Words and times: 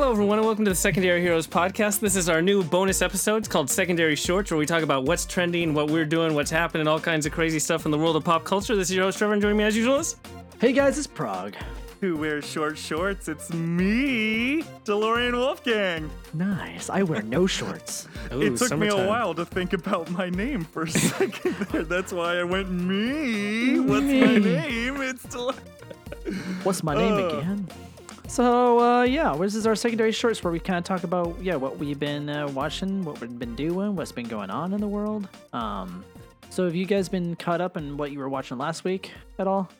Hello, 0.00 0.12
everyone, 0.12 0.38
and 0.38 0.46
welcome 0.46 0.64
to 0.64 0.70
the 0.70 0.76
Secondary 0.76 1.20
Heroes 1.20 1.48
podcast. 1.48 1.98
This 1.98 2.14
is 2.14 2.28
our 2.28 2.40
new 2.40 2.62
bonus 2.62 3.02
episode. 3.02 3.38
It's 3.38 3.48
called 3.48 3.68
Secondary 3.68 4.14
Shorts, 4.14 4.48
where 4.48 4.56
we 4.56 4.64
talk 4.64 4.84
about 4.84 5.02
what's 5.02 5.26
trending, 5.26 5.74
what 5.74 5.90
we're 5.90 6.04
doing, 6.04 6.34
what's 6.34 6.52
happening, 6.52 6.86
all 6.86 7.00
kinds 7.00 7.26
of 7.26 7.32
crazy 7.32 7.58
stuff 7.58 7.84
in 7.84 7.90
the 7.90 7.98
world 7.98 8.14
of 8.14 8.22
pop 8.22 8.44
culture. 8.44 8.76
This 8.76 8.90
is 8.90 8.94
your 8.94 9.06
host, 9.06 9.18
Trevor, 9.18 9.32
and 9.32 9.42
joining 9.42 9.56
me 9.58 9.64
as 9.64 9.76
usual 9.76 9.96
is. 9.96 10.14
Hey 10.60 10.72
guys, 10.72 10.98
it's 10.98 11.08
Prague. 11.08 11.56
Who 12.00 12.16
wears 12.16 12.46
short 12.46 12.78
shorts? 12.78 13.26
It's 13.26 13.52
me, 13.52 14.62
DeLorean 14.84 15.32
Wolfgang. 15.32 16.08
Nice. 16.32 16.88
I 16.90 17.02
wear 17.02 17.22
no 17.22 17.48
shorts. 17.48 18.06
Ooh, 18.32 18.40
it 18.40 18.56
took 18.56 18.78
me 18.78 18.86
a 18.86 19.08
while 19.08 19.34
to 19.34 19.44
think 19.44 19.72
about 19.72 20.08
my 20.12 20.30
name 20.30 20.62
for 20.62 20.82
a 20.84 20.90
second 20.92 21.56
there. 21.72 21.82
That's 21.82 22.12
why 22.12 22.38
I 22.38 22.44
went 22.44 22.70
me. 22.70 23.80
What's 23.80 24.04
my 24.04 24.38
name? 24.38 25.02
It's 25.02 25.24
Del- 25.24 25.56
What's 26.62 26.84
my 26.84 26.94
name 26.94 27.14
Uh. 27.14 27.38
again? 27.40 27.68
So 28.28 28.78
uh, 28.78 29.02
yeah, 29.04 29.34
this 29.36 29.54
is 29.54 29.66
our 29.66 29.74
secondary 29.74 30.12
shorts 30.12 30.44
where 30.44 30.52
we 30.52 30.60
kind 30.60 30.78
of 30.78 30.84
talk 30.84 31.02
about 31.02 31.36
yeah 31.42 31.56
what 31.56 31.78
we've 31.78 31.98
been 31.98 32.28
uh, 32.28 32.46
watching, 32.48 33.02
what 33.02 33.20
we've 33.20 33.38
been 33.38 33.56
doing, 33.56 33.96
what's 33.96 34.12
been 34.12 34.28
going 34.28 34.50
on 34.50 34.74
in 34.74 34.80
the 34.80 34.86
world. 34.86 35.28
Um, 35.52 36.04
so 36.50 36.64
have 36.64 36.74
you 36.74 36.84
guys 36.84 37.08
been 37.08 37.36
caught 37.36 37.60
up 37.60 37.76
in 37.76 37.96
what 37.96 38.12
you 38.12 38.18
were 38.18 38.28
watching 38.28 38.58
last 38.58 38.84
week 38.84 39.12
at 39.38 39.46
all? 39.46 39.70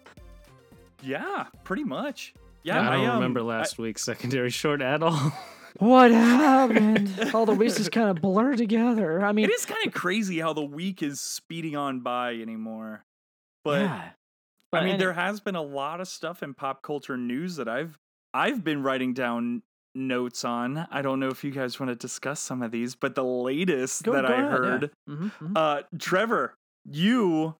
Yeah, 1.02 1.46
pretty 1.62 1.84
much. 1.84 2.34
Yeah, 2.62 2.90
I 2.90 2.96
don't 2.96 3.06
um, 3.06 3.14
remember 3.16 3.40
I- 3.40 3.58
last 3.58 3.78
week's 3.78 4.02
secondary 4.02 4.50
short 4.50 4.82
at 4.82 5.02
all. 5.02 5.32
What 5.78 6.10
happened? 6.10 7.30
all 7.32 7.46
the 7.46 7.52
weeks 7.52 7.76
just 7.76 7.92
kind 7.92 8.08
of 8.08 8.20
blur 8.20 8.56
together. 8.56 9.24
I 9.24 9.30
mean, 9.30 9.44
it 9.44 9.52
is 9.52 9.64
kind 9.64 9.86
of 9.86 9.92
crazy 9.92 10.40
how 10.40 10.52
the 10.52 10.64
week 10.64 11.04
is 11.04 11.20
speeding 11.20 11.76
on 11.76 12.00
by 12.00 12.32
anymore. 12.34 13.04
But 13.62 13.82
yeah. 13.82 14.08
I 14.72 14.80
mean, 14.80 14.88
any- 14.88 14.98
there 14.98 15.12
has 15.12 15.38
been 15.38 15.54
a 15.54 15.62
lot 15.62 16.00
of 16.00 16.08
stuff 16.08 16.42
in 16.42 16.54
pop 16.54 16.82
culture 16.82 17.16
news 17.16 17.56
that 17.56 17.68
I've 17.68 17.96
I've 18.34 18.62
been 18.64 18.82
writing 18.82 19.14
down 19.14 19.62
notes 19.94 20.44
on. 20.44 20.86
I 20.90 21.02
don't 21.02 21.18
know 21.20 21.28
if 21.28 21.42
you 21.44 21.50
guys 21.50 21.80
want 21.80 21.90
to 21.90 21.96
discuss 21.96 22.40
some 22.40 22.62
of 22.62 22.70
these, 22.70 22.94
but 22.94 23.14
the 23.14 23.24
latest 23.24 24.02
Go- 24.04 24.12
that 24.12 24.22
go 24.22 24.28
I 24.28 24.32
ahead, 24.32 24.42
yeah. 24.44 24.48
heard, 24.48 24.90
Mhm, 25.08 25.32
mhm. 25.42 25.52
uh, 25.56 25.82
Trevor, 25.98 26.54
you, 26.84 27.54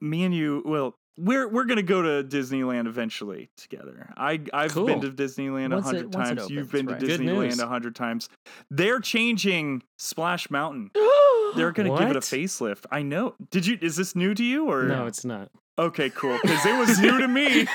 me 0.00 0.24
and 0.24 0.34
you, 0.34 0.62
well, 0.64 0.94
we're 1.20 1.48
we're 1.48 1.64
gonna 1.64 1.82
go 1.82 2.00
to 2.00 2.22
Disneyland 2.28 2.86
eventually 2.86 3.50
together. 3.56 4.12
I 4.16 4.40
I've 4.52 4.72
Cool. 4.72 4.86
been 4.86 5.00
to 5.00 5.10
Disneyland 5.10 5.76
a 5.76 5.82
hundred 5.82 6.12
times. 6.12 6.48
You've 6.48 6.70
been 6.70 6.86
right. 6.86 7.00
to 7.00 7.06
Disneyland 7.06 7.58
a 7.60 7.66
hundred 7.66 7.96
times. 7.96 8.28
They're 8.70 9.00
changing 9.00 9.82
Splash 9.98 10.48
Mountain. 10.48 10.92
They're 11.56 11.72
gonna 11.72 11.98
give 11.98 12.10
it 12.10 12.16
a 12.16 12.20
facelift. 12.20 12.84
I 12.92 13.02
know. 13.02 13.34
Did 13.50 13.66
you? 13.66 13.78
Is 13.82 13.96
this 13.96 14.14
new 14.14 14.32
to 14.32 14.44
you 14.44 14.70
or 14.70 14.84
no, 14.84 15.06
it's 15.06 15.24
not. 15.24 15.50
Okay, 15.76 16.08
cool. 16.10 16.38
Because 16.40 16.64
it 16.64 16.78
was 16.78 17.00
new 17.00 17.18
to 17.18 17.26
me. 17.26 17.66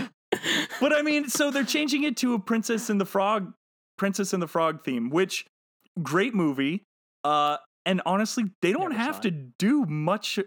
but 0.96 1.00
I 1.00 1.02
mean, 1.02 1.28
so 1.28 1.50
they're 1.50 1.64
changing 1.64 2.04
it 2.04 2.16
to 2.18 2.34
a 2.34 2.38
Princess 2.38 2.88
and 2.90 3.00
the 3.00 3.04
Frog, 3.04 3.52
Princess 3.98 4.32
and 4.32 4.42
the 4.42 4.46
Frog 4.46 4.84
theme, 4.84 5.10
which 5.10 5.44
great 6.02 6.34
movie. 6.34 6.82
Uh, 7.24 7.56
and 7.84 8.02
honestly, 8.06 8.44
they 8.62 8.72
don't 8.72 8.90
Never 8.90 8.94
have 9.02 9.20
to 9.22 9.30
do 9.30 9.84
much 9.86 10.38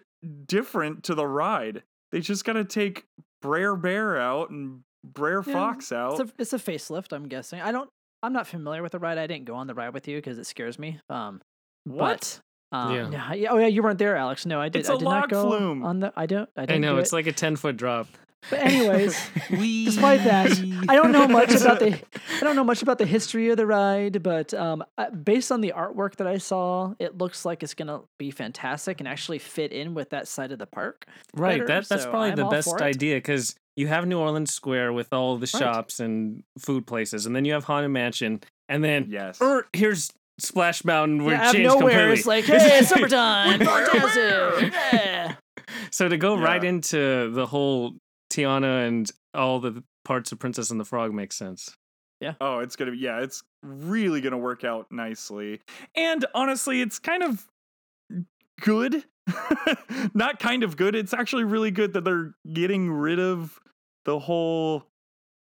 different 0.46 1.04
to 1.06 1.16
the 1.16 1.26
ride. 1.28 1.84
They 2.12 2.20
just 2.22 2.44
got 2.46 2.54
to 2.54 2.66
take 2.66 3.06
Brer 3.42 3.76
Bear 3.76 4.20
out 4.20 4.50
and 4.50 4.82
Brer 5.04 5.44
Yeah, 5.46 5.54
Fox 5.54 5.92
out. 5.92 6.20
It's 6.20 6.32
a, 6.32 6.34
it's 6.40 6.54
a 6.54 6.58
facelift, 6.58 7.14
I'm 7.14 7.28
guessing. 7.28 7.62
I 7.62 7.72
don't. 7.72 7.90
I'm 8.22 8.34
not 8.34 8.48
familiar 8.48 8.84
with 8.84 8.92
the 8.92 9.00
ride. 9.00 9.18
I 9.18 9.28
didn't 9.28 9.46
go 9.46 9.56
on 9.56 9.68
the 9.68 9.74
ride 9.74 9.94
with 9.94 10.08
you 10.08 10.18
because 10.18 10.38
it 10.38 10.46
scares 10.46 10.78
me. 10.78 11.00
Um, 11.10 11.42
what? 11.86 12.42
But, 12.72 12.78
um, 12.78 12.94
Yeah. 12.94 13.10
yeah. 13.10 13.34
yeah. 13.34 13.50
Oh 13.52 13.58
yeah, 13.58 13.68
you 13.68 13.82
weren't 13.82 13.98
there, 14.00 14.18
Alex. 14.18 14.46
No, 14.46 14.60
I 14.60 14.68
did. 14.68 14.80
It's 14.80 14.90
I 14.90 14.96
a 14.96 14.98
did 14.98 15.06
log 15.06 15.22
not 15.22 15.30
go 15.30 15.48
flume. 15.48 15.84
on 15.86 16.00
the. 16.02 16.12
I 16.18 16.26
don't. 16.26 16.50
I 16.58 16.64
I 16.64 16.66
didn't 16.66 16.82
know, 16.82 16.96
do 16.96 17.00
it's 17.00 17.14
it. 17.14 17.16
like 17.16 17.28
a 17.28 17.32
10 17.32 17.56
foot 17.56 17.78
drop. 17.78 18.08
But 18.50 18.60
anyways, 18.60 19.20
We- 19.52 19.86
despite 19.86 20.24
that, 20.24 20.52
I 20.88 20.96
don't 20.96 21.12
know 21.12 21.28
much 21.28 21.54
about 21.54 21.80
the. 21.80 21.94
I 21.94 22.40
don't 22.42 22.56
know 22.56 22.64
much 22.64 22.82
about 22.82 22.98
the 22.98 23.06
history 23.06 23.50
of 23.50 23.58
the 23.58 23.66
ride, 23.66 24.24
but 24.24 24.54
um, 24.54 24.84
uh, 24.98 25.10
based 25.12 25.52
on 25.52 25.62
the 25.62 25.74
artwork 25.76 26.16
that 26.18 26.28
I 26.28 26.38
saw, 26.38 26.94
it 27.00 27.18
looks 27.18 27.44
like 27.46 27.64
it's 27.64 27.74
gonna 27.74 28.02
be 28.18 28.32
fantastic 28.32 29.00
and 29.02 29.08
actually 29.08 29.40
fit 29.40 29.72
in 29.74 29.94
with 29.94 30.10
that 30.12 30.28
side 30.28 30.52
of 30.52 30.60
the 30.60 30.66
park. 30.66 31.06
Right, 31.36 31.60
better, 31.60 31.66
that, 31.68 31.90
that's 31.90 32.04
so 32.04 32.10
probably 32.12 32.30
I'm 32.32 32.36
the 32.38 32.46
best 32.46 32.74
idea 32.82 33.18
because 33.18 33.56
you 33.76 33.88
have 33.88 34.08
New 34.08 34.20
Orleans 34.20 34.54
Square 34.54 34.94
with 34.94 35.12
all 35.14 35.36
the 35.38 35.42
Right. 35.54 35.60
shops 35.60 36.00
and 36.00 36.44
food 36.58 36.88
places, 36.88 37.26
and 37.26 37.36
then 37.36 37.46
you 37.46 37.54
have 37.54 37.66
Haunted 37.66 37.92
Mansion, 37.92 38.42
and 38.70 38.84
then 38.84 39.08
Yes. 39.10 39.40
er, 39.42 39.68
here's 39.74 40.12
Splash 40.40 40.86
Mountain 40.86 41.26
where 41.26 41.36
Yeah, 41.36 41.42
it 41.42 41.44
out 41.44 41.50
of 41.50 41.56
changed 41.56 41.80
nowhere, 41.80 41.92
completely. 42.16 42.18
it's 42.18 42.26
like, 42.26 42.46
hey, 42.62 42.80
it's 42.80 42.88
summertime, 42.90 43.60
We're 43.60 43.66
fantastic, 43.66 44.74
yeah. 44.94 45.36
So 45.92 46.08
to 46.08 46.18
go 46.18 46.38
right 46.38 46.64
into 46.64 47.32
the 47.32 47.46
whole 47.46 47.94
Tiana 48.30 48.88
and 48.88 49.10
all 49.34 49.60
the 49.60 49.84
parts 50.06 50.32
of 50.32 50.40
Princess 50.40 50.72
and 50.72 50.80
the 50.80 50.86
Frog 50.86 51.14
makes 51.14 51.36
sense. 51.36 51.76
Yeah. 52.22 52.34
Oh, 52.42 52.60
it's 52.60 52.76
gonna 52.76 52.92
be 52.92 52.98
yeah, 52.98 53.22
it's 53.22 53.44
really 53.64 54.22
gonna 54.22 54.38
work 54.38 54.64
out 54.64 54.88
nicely. 54.92 55.62
And 55.96 56.26
honestly, 56.34 56.82
it's 56.82 57.00
kind 57.00 57.24
of 57.24 57.48
good. 58.62 59.04
Not 60.14 60.40
kind 60.40 60.64
of 60.64 60.76
good. 60.76 60.96
It's 60.96 61.14
actually 61.14 61.44
really 61.44 61.72
good 61.72 61.94
that 61.94 62.04
they're 62.04 62.34
getting 62.52 62.92
rid 62.92 63.20
of 63.20 63.60
the 64.06 64.20
whole 64.20 64.84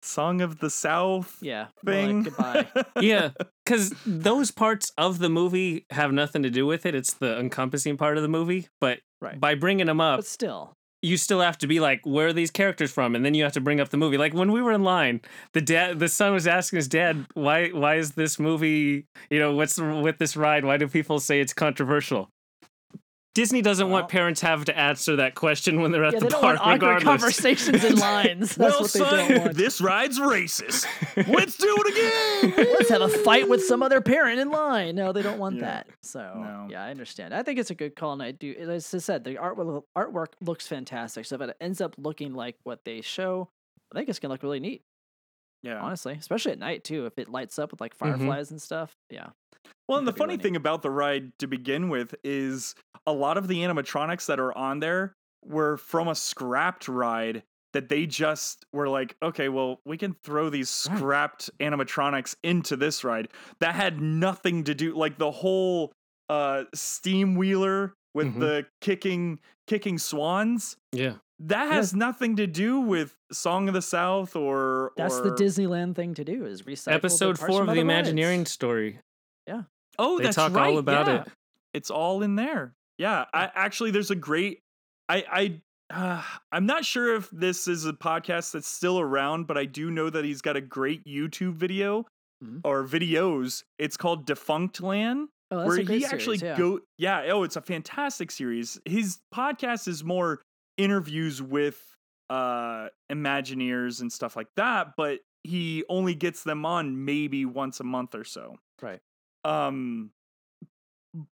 Song 0.02 0.40
of 0.40 0.58
the 0.58 0.70
South 0.70 1.36
Yeah. 1.40 1.68
we're 1.84 1.94
like, 1.94 2.06
thing. 2.06 2.22
goodbye. 2.24 2.66
Yeah, 3.00 3.30
because 3.64 3.94
those 4.04 4.50
parts 4.50 4.92
of 4.98 5.18
the 5.18 5.28
movie 5.28 5.86
have 5.90 6.12
nothing 6.12 6.42
to 6.42 6.50
do 6.50 6.66
with 6.66 6.84
it. 6.86 6.94
It's 6.94 7.14
the 7.14 7.38
encompassing 7.38 7.96
part 7.96 8.16
of 8.16 8.22
the 8.22 8.28
movie. 8.28 8.68
But 8.80 9.00
Right. 9.20 9.40
by 9.40 9.54
bringing 9.54 9.86
them 9.86 10.00
up, 10.00 10.18
But 10.18 10.26
still, 10.26 10.74
you 11.06 11.16
still 11.16 11.40
have 11.40 11.56
to 11.58 11.66
be 11.66 11.80
like, 11.80 12.00
where 12.04 12.28
are 12.28 12.32
these 12.32 12.50
characters 12.50 12.90
from? 12.90 13.14
And 13.14 13.24
then 13.24 13.34
you 13.34 13.44
have 13.44 13.52
to 13.52 13.60
bring 13.60 13.80
up 13.80 13.90
the 13.90 13.96
movie. 13.96 14.18
Like 14.18 14.34
when 14.34 14.52
we 14.52 14.60
were 14.60 14.72
in 14.72 14.82
line, 14.82 15.20
the 15.52 15.60
dad, 15.60 15.98
the 15.98 16.08
son 16.08 16.32
was 16.32 16.46
asking 16.46 16.78
his 16.78 16.88
dad, 16.88 17.26
why, 17.34 17.68
why 17.68 17.96
is 17.96 18.12
this 18.12 18.38
movie, 18.38 19.06
you 19.30 19.38
know, 19.38 19.54
what's 19.54 19.78
with 19.78 20.18
this 20.18 20.36
ride? 20.36 20.64
Why 20.64 20.76
do 20.76 20.88
people 20.88 21.20
say 21.20 21.40
it's 21.40 21.52
controversial? 21.52 22.30
Disney 23.36 23.60
doesn't 23.60 23.88
Well- 23.88 24.00
want 24.00 24.08
parents 24.08 24.40
to 24.40 24.46
have 24.46 24.64
to 24.64 24.78
answer 24.78 25.16
that 25.16 25.34
question 25.34 25.82
when 25.82 25.92
they're 25.92 26.04
at 26.04 26.14
yeah, 26.14 26.20
the 26.20 26.24
they 26.24 26.30
don't 26.30 26.40
park, 26.40 26.58
want 26.58 26.80
awkward 26.80 26.94
regardless. 26.94 27.04
conversations 27.04 27.84
in 27.84 27.96
lines. 27.98 28.54
That's 28.56 28.58
well, 28.58 28.80
what 28.80 28.92
they 28.94 28.98
son, 28.98 29.28
don't 29.28 29.40
want. 29.42 29.54
this 29.58 29.78
ride's 29.82 30.18
racist. 30.18 30.86
Let's 31.28 31.56
do 31.58 31.76
it 31.78 32.50
again. 32.50 32.66
Let's 32.72 32.88
have 32.88 33.02
a 33.02 33.10
fight 33.10 33.46
with 33.46 33.62
some 33.62 33.82
other 33.82 34.00
parent 34.00 34.40
in 34.40 34.48
line. 34.48 34.96
No, 34.96 35.12
they 35.12 35.20
don't 35.20 35.38
want 35.38 35.56
Yeah. 35.56 35.60
that. 35.60 35.86
So 36.00 36.20
No. 36.20 36.68
yeah, 36.70 36.82
I 36.82 36.90
understand. 36.90 37.34
I 37.34 37.42
think 37.42 37.58
it's 37.58 37.70
a 37.70 37.74
good 37.74 37.94
call, 37.94 38.14
and 38.14 38.22
I 38.22 38.30
do. 38.30 38.54
As 38.58 38.94
I 38.94 38.98
said, 38.98 39.24
the 39.24 39.36
art 39.36 39.58
artwork 39.58 40.28
looks 40.40 40.66
fantastic. 40.66 41.26
So 41.26 41.34
if 41.34 41.42
it 41.42 41.54
ends 41.60 41.82
up 41.82 41.94
looking 41.98 42.32
like 42.32 42.56
what 42.64 42.86
they 42.86 43.02
show, 43.02 43.50
I 43.92 43.98
think 43.98 44.08
it's 44.08 44.18
gonna 44.18 44.32
look 44.32 44.42
really 44.44 44.60
neat. 44.60 44.80
Yeah. 45.62 45.78
Honestly, 45.80 46.14
especially 46.14 46.52
at 46.52 46.58
night 46.58 46.84
too, 46.84 47.04
if 47.04 47.18
it 47.18 47.28
lights 47.28 47.58
up 47.58 47.70
with 47.72 47.82
like 47.82 47.94
mm-hmm. 47.98 48.12
fireflies 48.12 48.50
and 48.50 48.62
stuff. 48.62 48.96
Yeah. 49.10 49.28
Well, 49.88 49.98
and 49.98 50.06
the 50.08 50.12
funny 50.12 50.36
thing 50.36 50.56
about 50.56 50.82
the 50.82 50.90
ride 50.90 51.32
to 51.38 51.46
begin 51.46 51.88
with 51.88 52.14
is 52.24 52.74
a 53.06 53.12
lot 53.12 53.36
of 53.38 53.46
the 53.48 53.58
animatronics 53.60 54.26
that 54.26 54.40
are 54.40 54.56
on 54.56 54.80
there 54.80 55.12
were 55.44 55.76
from 55.76 56.08
a 56.08 56.14
scrapped 56.14 56.88
ride 56.88 57.42
that 57.72 57.88
they 57.88 58.06
just 58.06 58.64
were 58.72 58.88
like, 58.88 59.14
okay, 59.22 59.48
well, 59.48 59.80
we 59.84 59.96
can 59.98 60.16
throw 60.24 60.48
these 60.48 60.68
scrapped 60.70 61.50
animatronics 61.60 62.34
into 62.42 62.74
this 62.76 63.04
ride. 63.04 63.28
That 63.60 63.74
had 63.74 64.00
nothing 64.00 64.64
to 64.64 64.74
do 64.74 64.96
like 64.96 65.18
the 65.18 65.30
whole 65.30 65.92
uh 66.28 66.64
steam 66.74 67.36
wheeler 67.36 67.94
with 68.14 68.34
Mhm. 68.34 68.40
the 68.40 68.66
kicking 68.80 69.38
kicking 69.68 69.98
swans. 69.98 70.76
Yeah. 70.92 71.16
That 71.38 71.70
has 71.70 71.94
nothing 71.94 72.36
to 72.36 72.46
do 72.46 72.80
with 72.80 73.14
Song 73.30 73.68
of 73.68 73.74
the 73.74 73.82
South 73.82 74.34
or 74.34 74.92
That's 74.96 75.20
the 75.20 75.32
Disneyland 75.32 75.94
thing 75.94 76.14
to 76.14 76.24
do 76.24 76.46
is 76.46 76.62
recycle. 76.62 76.84
the 76.86 76.92
Episode 76.94 77.38
parts 77.38 77.52
four 77.52 77.60
from 77.60 77.68
of 77.68 77.74
the 77.74 77.80
Imagineering 77.82 78.40
rides. 78.40 78.56
Imagineering 78.56 79.02
story. 79.46 79.64
Oh, 79.98 80.18
They 80.18 80.24
that's 80.24 80.36
talk 80.36 80.52
all 80.52 80.56
right. 80.58 80.76
about 80.78 81.06
yeah. 81.06 81.22
it. 81.22 81.28
It's 81.72 81.90
all 81.90 82.22
in 82.22 82.36
there. 82.36 82.74
Yeah, 82.98 83.24
I 83.32 83.50
actually 83.54 83.90
there's 83.90 84.10
a 84.10 84.16
great 84.16 84.60
I 85.08 85.24
I 85.30 85.60
uh, 85.94 86.22
I'm 86.50 86.66
not 86.66 86.84
sure 86.84 87.14
if 87.14 87.30
this 87.30 87.68
is 87.68 87.86
a 87.86 87.92
podcast 87.92 88.52
that's 88.52 88.66
still 88.68 88.98
around, 88.98 89.46
but 89.46 89.56
I 89.56 89.64
do 89.66 89.90
know 89.90 90.10
that 90.10 90.24
he's 90.24 90.42
got 90.42 90.56
a 90.56 90.60
great 90.60 91.04
YouTube 91.04 91.54
video 91.54 92.04
Mhm. 92.44 92.60
or 92.64 92.84
videos. 92.84 93.62
It's 93.78 93.96
called 93.96 94.26
Defunctland, 94.26 95.26
Oh, 95.50 95.58
that's 95.58 95.68
where 95.68 95.78
he 95.78 96.04
actually 96.04 96.38
yeah. 96.38 96.56
go 96.56 96.80
yeah, 96.98 97.28
oh, 97.32 97.42
it's 97.44 97.56
a 97.56 97.62
fantastic 97.62 98.30
series. 98.30 98.78
His 98.84 99.18
podcast 99.34 99.86
is 99.88 100.02
more 100.04 100.42
interviews 100.76 101.40
with 101.40 101.80
uh 102.28 102.88
Imagineers 103.10 104.00
and 104.00 104.12
stuff 104.12 104.34
like 104.36 104.48
that, 104.56 104.94
but 104.96 105.20
he 105.44 105.84
only 105.88 106.14
gets 106.14 106.42
them 106.42 106.66
on 106.66 107.04
maybe 107.04 107.44
once 107.44 107.78
a 107.80 107.84
month 107.84 108.14
or 108.14 108.24
so. 108.24 108.56
Right. 108.82 109.00
Um 109.46 110.10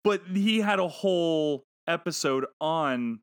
but 0.05 0.23
he 0.33 0.61
had 0.61 0.79
a 0.79 0.89
whole 0.89 1.65
episode 1.89 2.47
on 2.61 3.21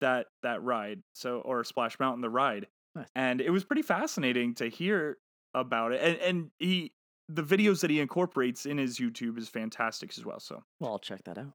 that 0.00 0.26
that 0.42 0.62
ride. 0.62 1.02
So 1.14 1.38
or 1.40 1.64
Splash 1.64 1.98
Mountain 1.98 2.20
the 2.20 2.28
ride. 2.30 2.66
Nice. 2.94 3.06
And 3.14 3.40
it 3.40 3.50
was 3.50 3.64
pretty 3.64 3.82
fascinating 3.82 4.54
to 4.56 4.68
hear 4.68 5.18
about 5.54 5.92
it. 5.92 6.00
And 6.02 6.16
and 6.18 6.50
he 6.58 6.92
the 7.28 7.42
videos 7.42 7.80
that 7.80 7.90
he 7.90 8.00
incorporates 8.00 8.66
in 8.66 8.76
his 8.76 8.98
YouTube 8.98 9.38
is 9.38 9.48
fantastic 9.48 10.12
as 10.18 10.24
well. 10.26 10.40
So 10.40 10.62
Well, 10.80 10.92
I'll 10.92 10.98
check 10.98 11.24
that 11.24 11.38
out. 11.38 11.54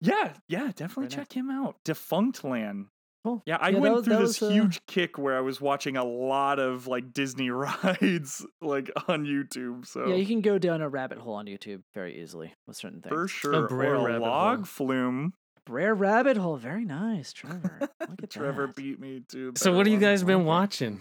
yeah, 0.00 0.32
yeah, 0.48 0.72
definitely 0.74 1.04
nice. 1.04 1.14
check 1.14 1.32
him 1.32 1.50
out. 1.50 1.76
Defunctland. 1.84 2.86
Cool. 3.24 3.42
Yeah, 3.46 3.58
I 3.60 3.68
Yeah, 3.70 3.78
went 3.80 3.94
was- 3.96 4.04
through 4.06 4.16
this 4.18 4.40
was, 4.40 4.50
uh, 4.50 4.52
huge 4.54 4.80
kick 4.86 5.18
where 5.18 5.36
I 5.36 5.40
was 5.40 5.60
watching 5.60 5.96
a 5.96 6.04
lot 6.04 6.58
of 6.58 6.86
like 6.86 7.12
Disney 7.12 7.50
rides 7.50 8.46
like 8.62 8.90
on 9.08 9.24
YouTube. 9.26 9.86
So 9.86 10.06
Yeah, 10.08 10.14
you 10.14 10.26
can 10.26 10.40
go 10.40 10.58
down 10.58 10.80
a 10.80 10.88
rabbit 10.88 11.18
hole 11.18 11.34
on 11.34 11.46
YouTube 11.46 11.82
very 11.94 12.20
easily 12.22 12.54
with 12.66 12.76
certain 12.76 13.02
things. 13.02 13.12
for 13.14 13.28
sure, 13.28 13.68
Brer 13.68 13.96
or 13.96 14.08
a 14.08 14.12
rabbit 14.12 14.20
log 14.22 14.56
hole. 14.58 14.64
flume. 14.64 15.32
Rare 15.68 15.94
rabbit 15.94 16.36
hole, 16.36 16.56
very 16.56 16.84
nice, 16.84 17.32
Trevor. 17.32 17.78
Look 18.08 18.22
at 18.22 18.30
Trevor 18.30 18.66
that. 18.68 18.76
beat 18.76 18.98
me 18.98 19.20
too. 19.28 19.52
So 19.56 19.76
what 19.76 19.86
have 19.86 19.92
you 19.92 20.00
guys 20.00 20.24
been 20.24 20.44
watching? 20.44 21.00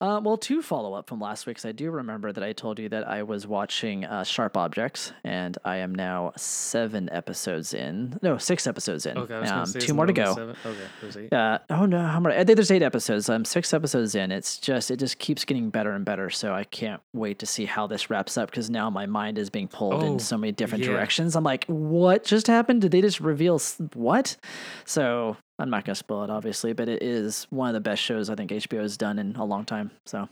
Uh, 0.00 0.20
well, 0.22 0.36
to 0.36 0.62
follow 0.62 0.94
up 0.94 1.08
from 1.08 1.20
last 1.20 1.44
week, 1.44 1.56
'cause 1.56 1.64
I 1.64 1.72
do 1.72 1.90
remember 1.90 2.30
that 2.30 2.44
I 2.44 2.52
told 2.52 2.78
you 2.78 2.88
that 2.90 3.08
I 3.08 3.24
was 3.24 3.48
watching 3.48 4.04
uh, 4.04 4.22
Sharp 4.22 4.56
Objects, 4.56 5.12
and 5.24 5.58
I 5.64 5.78
am 5.78 5.92
now 5.92 6.32
seven 6.36 7.08
episodes 7.10 7.74
in. 7.74 8.16
No, 8.22 8.38
six 8.38 8.68
episodes 8.68 9.06
in. 9.06 9.18
Okay, 9.18 9.34
um, 9.34 9.66
two 9.72 9.94
more 9.94 10.06
to 10.06 10.12
go. 10.12 10.34
seven? 10.36 10.54
Okay, 10.64 10.78
there's 11.00 11.16
eight. 11.16 11.32
Uh, 11.32 11.58
oh 11.70 11.84
no, 11.84 12.00
how 12.00 12.20
many? 12.20 12.36
I 12.36 12.44
think 12.44 12.54
there's 12.56 12.70
eight 12.70 12.82
episodes. 12.82 13.28
I'm 13.28 13.44
six 13.44 13.74
episodes 13.74 14.14
in. 14.14 14.30
It's 14.30 14.58
just 14.58 14.92
it 14.92 14.98
just 14.98 15.18
keeps 15.18 15.44
getting 15.44 15.68
better 15.68 15.90
and 15.90 16.04
better. 16.04 16.30
So 16.30 16.54
I 16.54 16.62
can't 16.62 17.02
wait 17.12 17.40
to 17.40 17.46
see 17.46 17.64
how 17.64 17.88
this 17.88 18.08
wraps 18.08 18.38
up 18.38 18.52
because 18.52 18.70
now 18.70 18.90
my 18.90 19.06
mind 19.06 19.36
is 19.36 19.50
being 19.50 19.66
pulled 19.66 19.94
Oh, 19.94 20.06
in 20.06 20.20
so 20.20 20.38
many 20.38 20.52
different 20.52 20.84
yeah. 20.84 20.90
directions. 20.92 21.34
I'm 21.34 21.42
like, 21.42 21.64
what 21.66 22.22
just 22.22 22.46
happened? 22.46 22.82
Did 22.82 22.92
they 22.92 23.00
just 23.00 23.18
reveal 23.18 23.56
s- 23.56 23.80
what? 23.94 24.36
So 24.84 25.36
I'm 25.60 25.70
not 25.70 25.84
gonna 25.84 25.96
spoil 25.96 26.22
it, 26.24 26.30
obviously, 26.30 26.72
but 26.72 26.88
it 26.88 27.02
is 27.02 27.46
one 27.50 27.68
of 27.68 27.74
the 27.74 27.80
best 27.80 28.00
shows 28.02 28.30
I 28.30 28.36
think 28.36 28.50
HBO 28.52 28.80
has 28.80 28.96
done 28.96 29.18
in 29.18 29.34
a 29.36 29.44
long 29.44 29.64
time. 29.64 29.90
So 30.04 30.28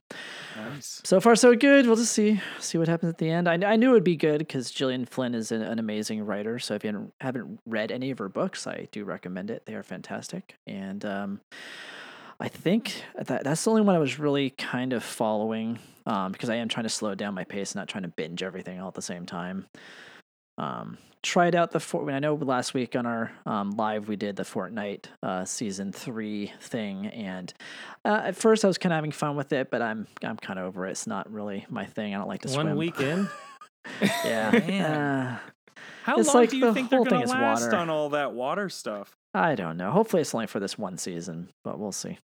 Nice. 0.56 1.00
so 1.04 1.20
far 1.20 1.34
so 1.34 1.54
good. 1.56 1.86
We'll 1.86 1.96
just 1.96 2.12
see 2.12 2.40
see 2.60 2.78
what 2.78 2.86
happens 2.88 3.10
at 3.10 3.18
the 3.18 3.28
end. 3.30 3.48
I, 3.48 3.54
I 3.72 3.76
knew 3.76 3.90
it 3.90 3.94
would 3.94 4.04
be 4.04 4.16
good 4.16 4.38
because 4.38 4.70
Gillian 4.70 5.04
Flynn 5.04 5.34
is 5.34 5.50
an, 5.50 5.62
an 5.62 5.78
amazing 5.78 6.24
writer. 6.24 6.58
So 6.58 6.74
if 6.74 6.84
you 6.84 6.88
haven't- 6.90 7.12
haven't 7.20 7.60
read 7.66 7.90
any 7.90 8.10
of 8.10 8.18
her 8.18 8.28
books, 8.28 8.66
I 8.66 8.88
do 8.92 9.04
recommend 9.04 9.50
it. 9.50 9.66
They 9.66 9.74
are 9.74 9.82
fantastic, 9.82 10.56
and 10.66 11.04
um, 11.04 11.40
I 12.38 12.48
think 12.48 13.02
that 13.16 13.42
that's 13.44 13.64
the 13.64 13.70
only 13.70 13.82
one 13.82 13.94
I 13.94 13.98
was 13.98 14.18
really 14.18 14.50
kind 14.50 14.92
of 14.92 15.02
following 15.02 15.78
um, 16.06 16.30
because 16.32 16.50
I 16.50 16.56
am 16.56 16.68
trying 16.68 16.84
to 16.84 16.88
slow 16.90 17.14
down 17.16 17.34
my 17.34 17.44
pace, 17.44 17.74
not 17.74 17.88
trying 17.88 18.02
to 18.02 18.08
binge 18.08 18.42
everything 18.44 18.80
all 18.80 18.88
at 18.88 18.94
the 18.94 19.02
same 19.02 19.26
time. 19.26 19.66
Um, 20.58 20.98
tried 21.22 21.54
out 21.54 21.70
the 21.72 21.80
Fort. 21.80 22.10
I 22.12 22.18
know 22.18 22.34
last 22.34 22.72
week 22.72 22.94
on 22.96 23.04
our 23.06 23.32
um, 23.44 23.72
live 23.72 24.08
we 24.08 24.16
did 24.16 24.36
the 24.36 24.42
Fortnite 24.44 25.06
uh, 25.22 25.44
season 25.44 25.92
three 25.92 26.52
thing, 26.60 27.06
and 27.08 27.52
uh, 28.04 28.20
at 28.24 28.36
first 28.36 28.64
I 28.64 28.68
was 28.68 28.78
kind 28.78 28.92
of 28.92 28.96
having 28.96 29.12
fun 29.12 29.36
with 29.36 29.52
it, 29.52 29.70
but 29.70 29.82
I'm 29.82 30.06
I'm 30.22 30.36
kind 30.36 30.58
of 30.58 30.66
over 30.66 30.86
it. 30.86 30.92
It's 30.92 31.06
not 31.06 31.30
really 31.32 31.66
my 31.68 31.84
thing. 31.84 32.14
I 32.14 32.18
don't 32.18 32.28
like 32.28 32.42
to 32.42 32.52
One 32.54 32.66
swim. 32.66 32.76
week 32.76 33.00
in. 33.00 33.28
yeah. 34.24 35.38
Uh, 35.76 35.82
How 36.04 36.16
It's 36.18 36.28
long 36.28 36.36
like 36.36 36.50
do 36.50 36.56
you 36.58 36.66
the 36.66 36.72
think 36.74 36.88
they're 36.90 36.98
whole 37.00 37.04
thing 37.04 37.14
gonna 37.20 37.24
is 37.24 37.30
last 37.32 37.62
water. 37.64 37.76
on 37.76 37.90
all 37.90 38.08
that 38.10 38.32
water 38.32 38.68
stuff? 38.68 39.16
I 39.34 39.54
don't 39.56 39.76
know. 39.76 39.90
Hopefully 39.90 40.22
it's 40.22 40.34
only 40.34 40.46
for 40.46 40.60
this 40.60 40.78
one 40.78 40.96
season, 40.98 41.48
but 41.64 41.78
we'll 41.78 41.92
see. 41.92 42.18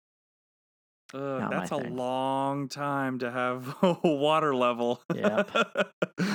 Uh, 1.13 1.49
that's 1.49 1.73
a 1.73 1.79
thing. 1.81 1.97
long 1.97 2.69
time 2.69 3.19
to 3.19 3.31
have 3.31 3.75
a 3.83 3.97
water 4.05 4.55
level. 4.55 5.03
Yep. 5.15 5.51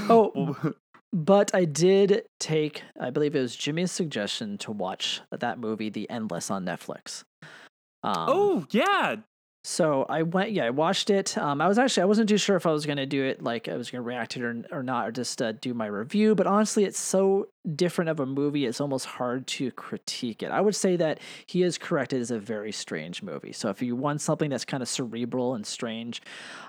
Oh, 0.09 0.31
Well, 0.36 0.74
But 1.13 1.56
I 1.56 1.66
did 1.66 2.24
take, 2.40 2.84
I 3.00 3.10
believe 3.10 3.36
it 3.36 3.42
was 3.42 3.56
Jimmy's 3.56 3.92
suggestion 3.92 4.57
to 4.60 4.72
watch 4.72 5.22
that 5.31 5.60
movie, 5.60 5.90
The 5.90 6.10
Endless, 6.10 6.52
on 6.52 6.66
Netflix. 6.66 7.24
Um, 8.04 8.25
oh 8.28 8.68
yeah, 8.72 9.16
So 9.66 10.06
I 10.07 10.22
went, 10.22 10.52
yeah, 10.52 10.66
I 10.66 10.69
watched 10.69 11.10
it. 11.10 11.36
Um, 11.40 11.60
I 11.60 11.68
was 11.68 11.80
actually, 11.80 12.04
I 12.04 12.06
wasn't 12.06 12.30
too 12.30 12.38
sure 12.38 12.56
if 12.56 12.68
I 12.68 12.72
was 12.72 12.86
going 12.86 13.00
to 13.00 13.07
do 13.07 13.24
it, 13.24 13.42
like 13.42 13.68
I 13.68 13.75
was 13.75 13.90
going 13.90 14.04
to 14.04 14.07
react 14.07 14.34
to 14.34 14.40
it 14.40 14.68
or, 14.72 14.80
or 14.80 14.84
not, 14.84 15.07
or 15.07 15.12
just 15.12 15.42
uh, 15.42 15.54
do 15.54 15.74
my 15.74 15.88
review. 15.88 16.36
But 16.36 16.46
honestly, 16.46 16.84
it's 16.84 17.00
so 17.00 17.48
different 17.75 18.10
of 18.10 18.19
a 18.19 18.28
movie, 18.28 18.68
it's 18.68 18.80
almost 18.80 19.07
hard 19.07 19.48
to 19.48 19.72
critique 19.72 20.44
it. 20.44 20.52
I 20.52 20.62
would 20.62 20.75
say 20.75 20.98
that 20.98 21.19
he 21.48 21.63
is 21.63 21.80
correct. 21.80 22.13
It 22.13 22.22
is 22.22 22.30
a 22.30 22.38
very 22.38 22.72
strange 22.72 23.24
movie. 23.24 23.54
So 23.54 23.69
if 23.69 23.81
you 23.81 23.96
want 23.96 24.22
something 24.22 24.52
that's 24.52 24.66
kind 24.66 24.84
of 24.84 24.88
cerebral 24.88 25.56
and 25.56 25.66
strange, 25.66 26.22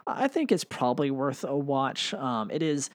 I 0.06 0.26
think 0.26 0.50
it's 0.50 0.64
probably 0.64 1.10
worth 1.10 1.44
a 1.44 1.54
watch. 1.54 2.14
Um, 2.14 2.50
it 2.50 2.62
is 2.62 2.88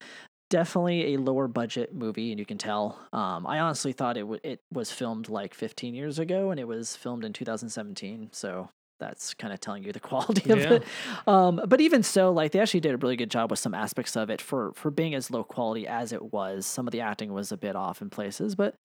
definitely 0.52 1.16
a 1.16 1.18
lower 1.18 1.48
budget 1.48 1.96
movie, 1.96 2.30
and 2.32 2.40
you 2.40 2.46
can 2.46 2.60
tell. 2.60 3.00
Um, 3.12 3.48
I 3.48 3.60
honestly 3.60 3.92
thought 3.94 4.18
it 4.18 4.22
w- 4.22 4.40
it 4.44 4.60
was 4.72 4.92
filmed 4.92 5.28
like 5.30 5.56
15 5.56 5.96
years 5.96 6.20
ago, 6.20 6.52
and 6.52 6.60
it 6.60 6.68
was 6.68 6.96
filmed 6.96 7.26
in 7.26 7.34
2017. 7.34 8.30
So 8.32 8.70
that's 9.00 9.34
kind 9.34 9.52
of 9.52 9.60
telling 9.60 9.84
you 9.84 9.92
the 9.92 10.00
quality 10.12 10.48
of 10.52 10.60
Yeah. 10.60 10.74
it. 10.74 10.84
Um, 11.26 11.60
but 11.68 11.82
even 11.82 12.04
so, 12.04 12.32
like 12.32 12.52
they 12.52 12.60
actually 12.60 12.82
did 12.82 12.94
a 12.94 12.98
really 12.98 13.16
good 13.16 13.32
job 13.32 13.50
with 13.50 13.60
some 13.60 13.74
aspects 13.74 14.16
of 14.16 14.30
it 14.30 14.40
for 14.42 14.74
for 14.76 14.92
being 14.92 15.16
as 15.16 15.32
low 15.32 15.44
quality 15.44 15.88
as 15.88 16.12
it 16.14 16.32
was. 16.32 16.68
Some 16.68 16.88
of 16.88 16.92
the 16.92 17.02
acting 17.02 17.34
was 17.34 17.52
a 17.52 17.58
bit 17.58 17.76
off 17.76 18.02
in 18.04 18.12
places, 18.12 18.54
but 18.54 18.76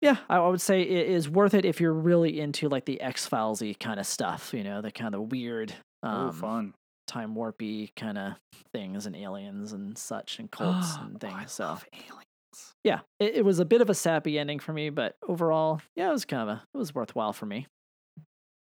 yeah, 0.00 0.16
I 0.28 0.40
would 0.40 0.60
say 0.60 0.82
it 0.82 1.08
is 1.08 1.30
worth 1.30 1.54
it 1.54 1.64
if 1.64 1.80
you're 1.80 1.92
really 1.94 2.40
into 2.40 2.68
like 2.68 2.84
the 2.84 3.00
X 3.00 3.28
Filesy 3.28 3.78
kind 3.78 4.00
of 4.00 4.06
stuff. 4.06 4.52
You 4.52 4.64
know, 4.64 4.82
the 4.82 4.90
kind 4.90 5.14
of 5.14 5.30
weird. 5.30 5.72
Um, 6.02 6.28
oh 6.28 6.32
fun. 6.32 6.74
Time 7.06 7.34
warpy 7.34 7.90
kind 7.96 8.18
of 8.18 8.32
things 8.72 9.06
and 9.06 9.14
aliens 9.16 9.72
and 9.72 9.96
such 9.98 10.38
and 10.38 10.50
cults 10.50 10.96
and 10.96 11.16
Oh, 11.16 11.18
things. 11.18 11.34
I 11.36 11.44
so 11.46 11.64
love 11.64 11.86
aliens. 11.92 12.74
yeah, 12.84 13.00
it, 13.20 13.36
it 13.36 13.44
was 13.44 13.58
a 13.58 13.64
bit 13.64 13.80
of 13.80 13.90
a 13.90 13.94
sappy 13.94 14.38
ending 14.38 14.58
for 14.58 14.72
me, 14.72 14.90
but 14.90 15.16
overall, 15.28 15.80
yeah, 15.96 16.08
it 16.08 16.12
was 16.12 16.24
kind 16.24 16.42
of 16.42 16.56
a 16.56 16.62
it 16.74 16.78
was 16.78 16.94
worthwhile 16.94 17.32
for 17.32 17.46
me. 17.46 17.66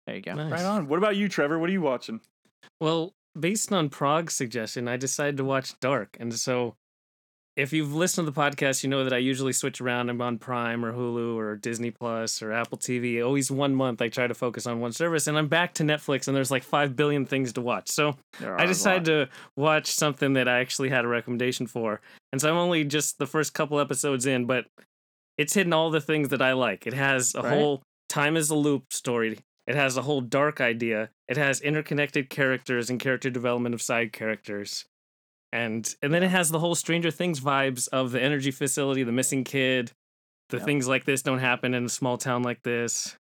There 0.06 0.16
you 0.16 0.22
go. 0.22 0.34
Nice. 0.34 0.52
Right 0.52 0.64
on. 0.64 0.86
What 0.88 0.98
about 0.98 1.16
you, 1.16 1.28
Trevor? 1.28 1.58
What 1.58 1.68
are 1.68 1.72
you 1.72 1.80
watching? 1.82 2.20
Well, 2.80 3.14
based 3.38 3.72
on 3.72 3.88
Prague's 3.88 4.34
suggestion, 4.34 4.86
I 4.86 4.96
decided 4.96 5.36
to 5.38 5.44
watch 5.44 5.78
Dark. 5.80 6.16
And 6.20 6.32
so 6.34 6.76
if 7.56 7.72
you've 7.72 7.94
listened 7.94 8.26
to 8.26 8.30
the 8.30 8.38
podcast, 8.40 8.82
you 8.82 8.90
know 8.90 9.02
that 9.04 9.14
I 9.14 9.18
usually 9.18 9.52
switch 9.54 9.80
around. 9.80 10.10
I'm 10.10 10.20
on 10.20 10.38
Prime 10.38 10.84
or 10.84 10.92
Hulu 10.92 11.36
or 11.36 11.56
Disney 11.56 11.90
Plus 11.90 12.42
or 12.42 12.52
Apple 12.52 12.76
TV. 12.76 13.24
Always 13.24 13.50
one 13.50 13.74
month 13.74 14.02
I 14.02 14.08
try 14.08 14.26
to 14.26 14.34
focus 14.34 14.66
on 14.66 14.78
one 14.80 14.92
service 14.92 15.26
and 15.26 15.38
I'm 15.38 15.48
back 15.48 15.72
to 15.74 15.82
Netflix 15.82 16.28
and 16.28 16.36
there's 16.36 16.50
like 16.50 16.62
5 16.62 16.94
billion 16.94 17.24
things 17.24 17.54
to 17.54 17.62
watch. 17.62 17.88
So 17.88 18.16
I 18.42 18.66
decided 18.66 19.06
to 19.06 19.28
watch 19.56 19.86
something 19.86 20.34
that 20.34 20.48
I 20.48 20.60
actually 20.60 20.90
had 20.90 21.04
a 21.06 21.08
recommendation 21.08 21.66
for. 21.66 22.00
And 22.30 22.40
so 22.40 22.50
I'm 22.50 22.58
only 22.58 22.84
just 22.84 23.18
the 23.18 23.26
first 23.26 23.54
couple 23.54 23.80
episodes 23.80 24.26
in, 24.26 24.44
but 24.44 24.66
it's 25.38 25.54
hitting 25.54 25.72
all 25.72 25.90
the 25.90 26.00
things 26.00 26.28
that 26.28 26.42
I 26.42 26.52
like. 26.52 26.86
It 26.86 26.92
has 26.94 27.34
a 27.34 27.40
Right. 27.42 27.52
whole 27.54 27.82
time 28.10 28.36
is 28.36 28.50
a 28.50 28.54
loop 28.54 28.92
story. 28.92 29.38
It 29.66 29.74
has 29.74 29.96
a 29.96 30.02
whole 30.02 30.20
dark 30.20 30.60
idea. 30.60 31.08
It 31.26 31.36
has 31.38 31.60
interconnected 31.62 32.28
characters 32.30 32.90
and 32.90 33.00
character 33.00 33.30
development 33.30 33.74
of 33.74 33.80
side 33.82 34.12
characters. 34.12 34.84
And 35.52 35.94
and 36.02 36.12
then 36.12 36.22
it 36.22 36.28
has 36.28 36.50
the 36.50 36.58
whole 36.58 36.74
Stranger 36.74 37.10
Things 37.10 37.40
vibes 37.40 37.88
of 37.88 38.10
the 38.12 38.22
energy 38.22 38.50
facility, 38.50 39.02
the 39.04 39.12
missing 39.12 39.44
kid, 39.44 39.92
the 40.50 40.56
Yep. 40.58 40.66
things 40.66 40.88
like 40.88 41.04
this 41.04 41.22
don't 41.22 41.38
happen 41.38 41.72
in 41.74 41.84
a 41.84 41.88
small 41.88 42.18
town 42.18 42.42
like 42.42 42.62
this. 42.62 43.16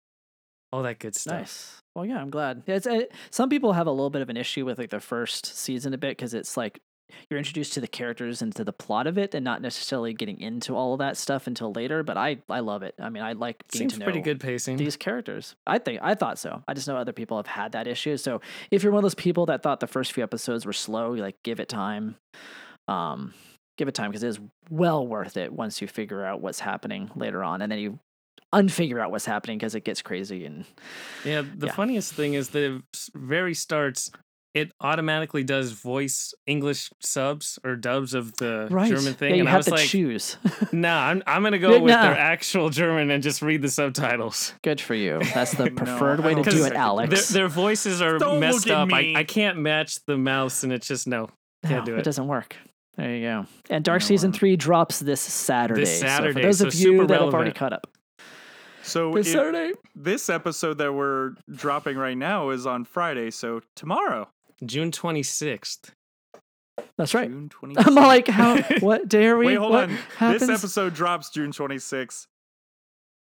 All 0.72 0.82
that 0.82 0.98
good 0.98 1.14
stuff. 1.14 1.38
Nice. 1.40 1.80
Well, 1.94 2.04
yeah, 2.04 2.20
I'm 2.20 2.30
glad. 2.30 2.64
It's, 2.66 2.86
uh, 2.86 3.02
some 3.30 3.48
people 3.48 3.72
have 3.74 3.86
a 3.86 3.90
little 3.92 4.10
bit 4.10 4.22
of 4.22 4.28
an 4.28 4.36
issue 4.36 4.64
with 4.64 4.78
like 4.78 4.90
the 4.90 4.98
first 4.98 5.46
season 5.46 5.94
a 5.94 5.98
bit 5.98 6.16
because 6.16 6.34
it's 6.34 6.56
like 6.56 6.80
you're 7.30 7.38
introduced 7.38 7.73
to 7.75 7.80
the 7.80 7.88
characters 7.88 8.42
and 8.42 8.54
to 8.56 8.64
the 8.64 8.73
plot 8.73 9.06
of 9.06 9.16
it, 9.18 9.35
and 9.35 9.44
not 9.44 9.61
necessarily 9.62 10.12
getting 10.14 10.40
into 10.40 10.75
all 10.76 10.92
of 10.94 10.99
that 10.99 11.16
stuff 11.16 11.47
until 11.47 11.73
later. 11.73 12.02
But 12.02 12.16
I, 12.16 12.38
I 12.49 12.61
love 12.61 12.83
it. 12.83 12.94
I 12.99 13.09
mean, 13.11 13.23
I 13.23 13.33
like 13.33 13.62
getting 13.71 13.88
Seems 13.88 13.92
to 13.94 13.99
know 14.00 14.04
pretty 14.04 14.21
good 14.21 14.40
pacing. 14.40 14.76
these 14.76 14.97
characters. 14.97 15.56
I 15.66 15.78
think 15.78 16.00
I 16.02 16.14
thought 16.14 16.38
so. 16.38 16.62
I 16.68 16.75
just 16.75 16.87
know 16.88 16.97
other 16.97 17.12
people 17.12 17.37
have 17.37 17.47
had 17.47 17.73
that 17.73 17.87
issue. 17.87 18.16
So 18.16 18.40
if 18.71 18.83
you're 18.83 18.92
one 18.92 18.99
of 19.00 19.04
those 19.04 19.14
people 19.14 19.47
that 19.47 19.62
thought 19.62 19.80
the 19.80 19.87
first 19.87 20.12
few 20.12 20.23
episodes 20.23 20.64
were 20.66 20.73
slow, 20.73 21.14
you 21.14 21.23
like 21.23 21.42
give 21.42 21.61
it 21.61 21.68
time. 21.68 22.16
Um, 22.88 23.35
give 23.76 23.88
it 23.88 23.94
time 23.94 24.11
because 24.11 24.23
it 24.23 24.28
is 24.28 24.40
well 24.71 25.06
worth 25.06 25.37
it 25.37 25.52
once 25.52 25.80
you 25.80 25.88
figure 25.88 26.25
out 26.25 26.40
what's 26.40 26.61
happening 26.61 27.11
later 27.16 27.42
on, 27.42 27.62
and 27.62 27.73
then 27.73 27.78
you 27.78 27.99
unfigure 28.54 29.00
out 29.02 29.11
what's 29.11 29.25
happening 29.26 29.59
because 29.59 29.75
it 29.75 29.85
gets 29.85 30.00
crazy 30.00 30.44
and 30.44 30.64
Yeah, 31.25 31.42
the 31.42 31.66
Yeah. 31.66 31.73
funniest 31.73 32.12
thing 32.12 32.35
is 32.35 32.50
the 32.50 32.83
very 33.14 33.52
starts. 33.54 34.12
It 34.54 34.70
automatically 34.80 35.42
does 35.42 35.73
voice 35.73 36.32
English 36.46 36.90
subs 37.00 37.58
or 37.64 37.75
dubs 37.75 38.14
of 38.14 38.37
the 38.37 38.68
right. 38.70 38.88
German 38.88 39.14
thing, 39.14 39.30
Yeah, 39.30 39.34
you 39.37 39.40
and 39.42 39.49
I 39.49 39.52
have 39.52 39.58
was 39.58 39.66
to 39.66 39.73
like, 39.73 39.88
choose. 39.88 40.37
"Nah, 40.73 41.08
I'm 41.08 41.23
I'm 41.26 41.42
gonna 41.42 41.58
go 41.58 41.73
Yeah, 41.73 41.78
with 41.80 41.92
nah. 41.92 42.02
their 42.02 42.16
actual 42.16 42.70
German 42.70 43.11
and 43.11 43.20
just 43.20 43.42
read 43.42 43.62
the 43.62 43.68
subtitles." 43.68 44.54
Good 44.62 44.80
for 44.80 44.94
you. 44.94 45.18
That's 45.34 45.52
the 45.52 45.70
preferred 45.73 46.20
I 46.20 46.26
way 46.26 46.34
to 46.37 46.42
don't 46.42 46.44
do 46.44 46.50
think 46.52 46.61
it, 46.61 46.64
I 46.66 46.68
could 46.68 46.75
do 46.75 46.78
Alex. 46.78 47.28
Their, 47.30 47.40
their 47.42 47.49
voices 47.49 48.00
are 48.00 48.18
Don't 48.18 48.38
messed 48.38 48.70
up. 48.70 48.92
I, 48.92 49.02
me. 49.02 49.16
I 49.16 49.25
can't 49.25 49.58
match 49.58 49.99
the 50.06 50.16
mouse, 50.16 50.62
and 50.62 50.73
it's 50.73 50.87
just 50.87 51.08
no. 51.08 51.30
Can't 51.64 51.80
No, 51.80 51.84
do 51.87 51.94
It 51.96 52.00
it. 52.00 52.04
doesn't 52.04 52.28
work. 52.28 52.54
There 52.96 53.12
you 53.12 53.23
go. 53.23 53.46
And 53.70 53.84
Dark 53.84 54.02
No, 54.02 54.06
Season 54.06 54.30
uh, 54.30 54.34
3 54.34 54.54
drops 54.56 55.00
this 55.00 55.20
Saturday. 55.20 55.84
So 55.84 56.06
Saturday, 56.06 56.32
for 56.40 56.46
those 56.46 56.58
so 56.58 56.66
of 56.68 56.75
super 56.75 56.92
you 57.02 57.06
that 57.08 57.14
have 57.14 57.23
already 57.23 57.32
relevant. 57.50 57.56
caught 57.56 57.73
up. 57.73 57.88
So 58.84 59.12
This 59.14 59.28
it- 59.28 59.32
Saturday. 59.32 59.73
this 59.96 60.28
episode 60.28 60.78
that 60.78 60.92
we're 60.92 61.30
dropping 61.50 61.96
right 61.96 62.16
now 62.16 62.50
is 62.50 62.66
on 62.66 62.84
Friday. 62.84 63.30
So 63.32 63.62
tomorrow, 63.75 64.28
June 64.66 64.90
26th. 64.90 65.90
That's 66.99 67.14
right. 67.14 67.28
June 67.28 67.49
26th. 67.50 67.75
I'm 67.87 67.94
like, 67.94 68.28
how? 68.28 68.61
What 68.80 69.09
day 69.09 69.26
are 69.26 69.37
we? 69.37 69.47
Wait, 69.47 69.54
hold 69.56 69.73
what 69.73 69.85
on. 69.85 69.90
Happens? 70.18 70.47
This 70.47 70.59
episode 70.61 70.94
drops 70.94 71.30
June 71.30 71.52
26th. 71.52 72.26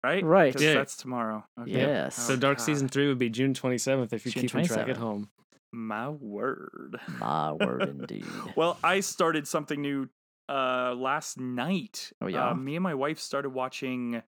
Right? 0.04 0.22
Right. 0.24 0.52
'Cause 0.52 0.62
Yeah. 0.62 0.74
That's 0.74 0.96
tomorrow. 0.96 1.44
Okay. 1.60 1.72
Yes. 1.72 2.14
So 2.16 2.34
Oh, 2.34 2.36
Dark 2.36 2.58
God. 2.58 2.64
Season 2.64 2.88
3 2.88 3.08
would 3.08 3.18
be 3.18 3.30
June 3.30 3.52
27th 3.54 4.12
if 4.12 4.24
you're 4.24 4.32
June 4.32 4.42
keeping 4.42 4.64
track 4.66 4.88
at 4.88 4.96
home. 4.96 5.28
My 5.72 6.08
word. 6.08 6.98
My 7.18 7.52
word, 7.52 7.82
indeed. 7.82 8.24
Well, 8.56 8.78
I 8.82 9.00
started 9.00 9.46
something 9.48 9.80
new 9.82 10.08
uh 10.48 10.94
last 10.96 11.38
night. 11.38 12.12
Oh, 12.22 12.26
yeah? 12.28 12.50
Uh, 12.50 12.54
me 12.54 12.76
and 12.76 12.82
my 12.82 12.94
wife 12.94 13.18
started 13.18 13.50
watching 13.50 14.22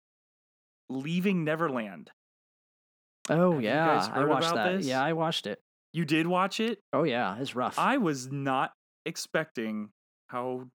Leaving 0.89 1.45
Neverland. 1.45 2.11
Oh 3.29 3.53
Have 3.53 3.63
you 3.63 3.69
yeah, 3.69 3.87
guys 3.87 4.09
I 4.13 4.25
watched 4.25 4.47
about 4.51 4.55
that. 4.57 4.77
this? 4.79 4.87
Yeah, 4.87 5.03
I 5.05 5.13
watched 5.13 5.47
it. 5.47 5.63
You 5.93 6.05
did 6.05 6.27
watch 6.27 6.61
it? 6.61 6.79
Oh 6.93 7.03
yeah, 7.03 7.37
it's 7.39 7.55
rough. 7.57 7.79
I 7.79 7.97
was 7.99 8.31
not 8.31 8.73
expecting 9.07 9.91
how 10.29 10.67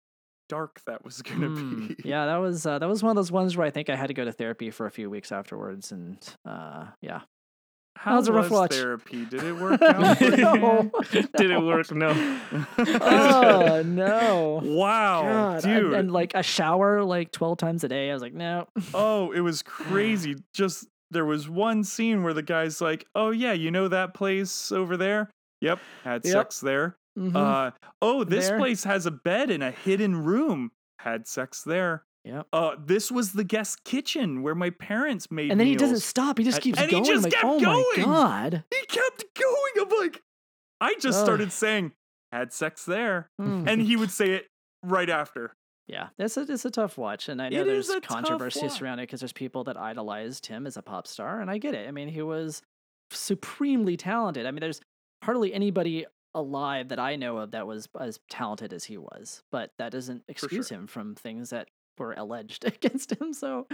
dark 0.48 0.80
that 0.86 1.04
was 1.04 1.22
going 1.22 1.40
to 1.40 1.48
Mm, 1.48 1.88
be. 2.02 2.08
yeah, 2.08 2.26
that 2.26 2.36
was 2.36 2.66
uh, 2.66 2.78
that 2.78 2.88
was 2.88 3.02
one 3.02 3.10
of 3.10 3.16
those 3.16 3.32
ones 3.32 3.56
where 3.56 3.66
I 3.66 3.70
think 3.70 3.88
I 3.90 3.96
had 3.96 4.08
to 4.08 4.14
go 4.14 4.24
to 4.24 4.32
therapy 4.32 4.70
for 4.70 4.86
a 4.86 4.90
few 4.90 5.08
weeks 5.10 5.32
afterwards, 5.32 5.90
and 5.92 6.18
uh, 6.46 6.86
yeah, 7.00 7.20
How 7.96 8.16
was 8.16 8.28
a 8.28 8.32
rough 8.32 8.50
watch. 8.50 8.72
therapy? 8.74 9.24
Did 9.24 9.42
it 9.42 9.56
work 9.56 9.80
out? 9.82 10.18
for 10.18 10.24
you? 10.24 10.36
No. 10.36 10.90
Did 11.10 11.50
it 11.50 11.62
work? 11.62 11.90
No. 11.90 12.38
oh 12.78 13.82
no, 13.86 14.60
wow, 14.62 15.22
God, 15.22 15.64
and- 15.64 15.80
dude. 15.82 15.92
and, 15.94 16.12
like 16.12 16.32
a 16.34 16.42
shower 16.42 17.02
like 17.04 17.32
twelve 17.32 17.58
times 17.58 17.82
a 17.84 17.88
day. 17.88 18.10
I 18.10 18.12
was 18.12 18.22
like, 18.22 18.34
no, 18.34 18.66
oh, 18.94 19.32
it 19.32 19.40
was 19.40 19.62
crazy. 19.62 20.36
Just 20.54 20.86
there 21.10 21.24
was 21.24 21.48
one 21.48 21.84
scene 21.84 22.22
where 22.22 22.34
the 22.34 22.42
guy's 22.42 22.80
like, 22.80 23.06
"Oh 23.14 23.30
yeah, 23.30 23.52
you 23.52 23.70
know 23.70 23.88
that 23.88 24.14
place 24.14 24.70
over 24.72 24.96
there? 24.96 25.30
Yep, 25.60 25.78
had 26.04 26.24
Yep. 26.24 26.32
sex 26.32 26.60
there. 26.60 26.96
Mhm. 27.18 27.34
Uh, 27.34 27.70
oh, 28.02 28.24
this 28.24 28.48
There. 28.48 28.58
place 28.58 28.84
has 28.84 29.06
a 29.06 29.10
bed 29.10 29.50
in 29.50 29.62
a 29.62 29.70
hidden 29.70 30.24
room. 30.24 30.70
Had 31.00 31.26
sex 31.26 31.62
there. 31.62 32.04
Yep. 32.24 32.46
Uh, 32.52 32.74
this 32.84 33.10
was 33.12 33.32
the 33.32 33.44
guest 33.44 33.84
kitchen 33.84 34.42
where 34.42 34.54
my 34.56 34.70
parents 34.70 35.30
made. 35.30 35.50
and 35.52 35.60
then 35.60 35.66
he 35.68 35.76
doesn't 35.76 36.00
stop. 36.00 36.38
He 36.38 36.44
just 36.44 36.60
keeps 36.60 36.78
and 36.78 36.90
he 36.90 37.00
just 37.02 37.22
like, 37.24 37.32
kept 37.32 37.44
oh 37.44 37.60
going. 37.60 37.84
my 37.98 38.02
god. 38.04 38.64
He 38.70 38.86
kept 38.86 39.24
going. 39.38 39.72
I'm 39.80 39.88
like, 40.00 40.22
I 40.80 40.94
just 41.00 41.18
Ugh. 41.20 41.24
started 41.24 41.52
saying, 41.52 41.92
"Had 42.32 42.52
sex 42.52 42.84
there," 42.84 43.30
Mm. 43.40 43.68
and 43.68 43.80
he 43.80 43.96
would 43.96 44.10
say 44.10 44.32
it 44.32 44.48
right 44.82 45.08
after. 45.08 45.54
Yeah, 45.86 46.08
it's 46.18 46.36
a 46.36 46.40
it's 46.42 46.64
a 46.64 46.70
tough 46.70 46.98
watch, 46.98 47.28
and 47.28 47.40
I 47.40 47.48
know 47.48 47.60
It 47.60 47.64
there's 47.64 47.90
controversy 48.02 48.68
surrounding 48.68 49.04
it 49.04 49.06
because 49.06 49.20
there's 49.20 49.32
people 49.32 49.64
that 49.64 49.76
idolized 49.76 50.46
him 50.46 50.66
as 50.66 50.76
a 50.76 50.82
pop 50.82 51.06
star, 51.06 51.40
and 51.40 51.48
I 51.50 51.58
get 51.58 51.74
it. 51.74 51.86
I 51.86 51.92
mean, 51.92 52.08
he 52.08 52.22
was 52.22 52.62
supremely 53.10 53.96
talented. 53.96 54.46
I 54.46 54.50
mean, 54.50 54.60
there's 54.60 54.80
hardly 55.22 55.54
anybody 55.54 56.06
alive 56.34 56.88
that 56.88 56.98
I 56.98 57.16
know 57.16 57.38
of 57.38 57.52
that 57.52 57.66
was 57.66 57.88
as 57.98 58.18
talented 58.28 58.72
as 58.72 58.84
he 58.84 58.98
was, 58.98 59.42
but 59.52 59.70
that 59.78 59.92
doesn't 59.92 60.24
excuse 60.28 60.68
him 60.68 60.86
from 60.86 61.14
things 61.14 61.50
that 61.50 61.68
were 61.98 62.14
alleged 62.14 62.64
against 62.66 63.12
him. 63.12 63.32
So, 63.32 63.68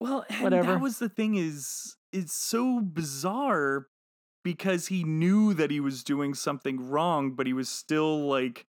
Well, 0.00 0.24
and 0.30 0.42
Whatever. 0.44 0.72
that 0.74 0.80
was 0.80 0.98
the 0.98 1.08
thing 1.08 1.34
is 1.34 1.96
it's 2.12 2.32
so 2.32 2.80
bizarre 2.80 3.88
because 4.44 4.86
he 4.86 5.02
knew 5.02 5.52
that 5.54 5.72
he 5.72 5.80
was 5.80 6.04
doing 6.04 6.32
something 6.32 6.88
wrong, 6.88 7.32
but 7.32 7.46
he 7.48 7.52
was 7.52 7.68
still 7.68 8.28
like 8.28 8.66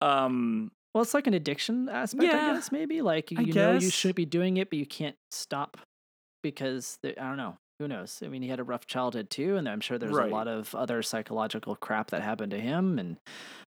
um 0.00 0.70
well, 0.94 1.02
it's 1.02 1.14
like 1.14 1.26
an 1.26 1.34
addiction 1.34 1.88
aspect, 1.88 2.24
Yeah, 2.24 2.50
I 2.50 2.54
guess. 2.54 2.72
Maybe 2.72 3.02
like 3.02 3.30
you 3.30 3.52
know 3.52 3.72
you 3.72 3.90
should 3.90 4.14
be 4.14 4.24
doing 4.24 4.56
it, 4.56 4.70
but 4.70 4.78
you 4.78 4.86
can't 4.86 5.16
stop 5.30 5.76
because 6.42 6.98
the, 7.02 7.18
I 7.22 7.28
don't 7.28 7.36
know. 7.36 7.56
Who 7.78 7.86
knows? 7.86 8.20
I 8.24 8.28
mean, 8.28 8.42
he 8.42 8.48
had 8.48 8.58
a 8.58 8.64
rough 8.64 8.86
childhood 8.86 9.30
too, 9.30 9.56
and 9.56 9.68
I'm 9.68 9.80
sure 9.80 9.98
there's 9.98 10.16
Right. 10.16 10.30
a 10.32 10.34
lot 10.34 10.48
of 10.48 10.74
other 10.74 11.00
psychological 11.00 11.76
crap 11.76 12.10
that 12.10 12.22
happened 12.22 12.50
to 12.50 12.60
him, 12.60 12.98
and 12.98 13.18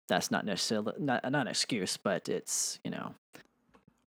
that's 0.09 0.31
not 0.31 0.47
necessarily 0.47 0.93
not, 0.99 1.31
not 1.31 1.43
an 1.43 1.49
excuse, 1.49 1.99
but 1.99 2.27
it's 2.29 2.79
you 2.85 2.91
know 2.91 3.15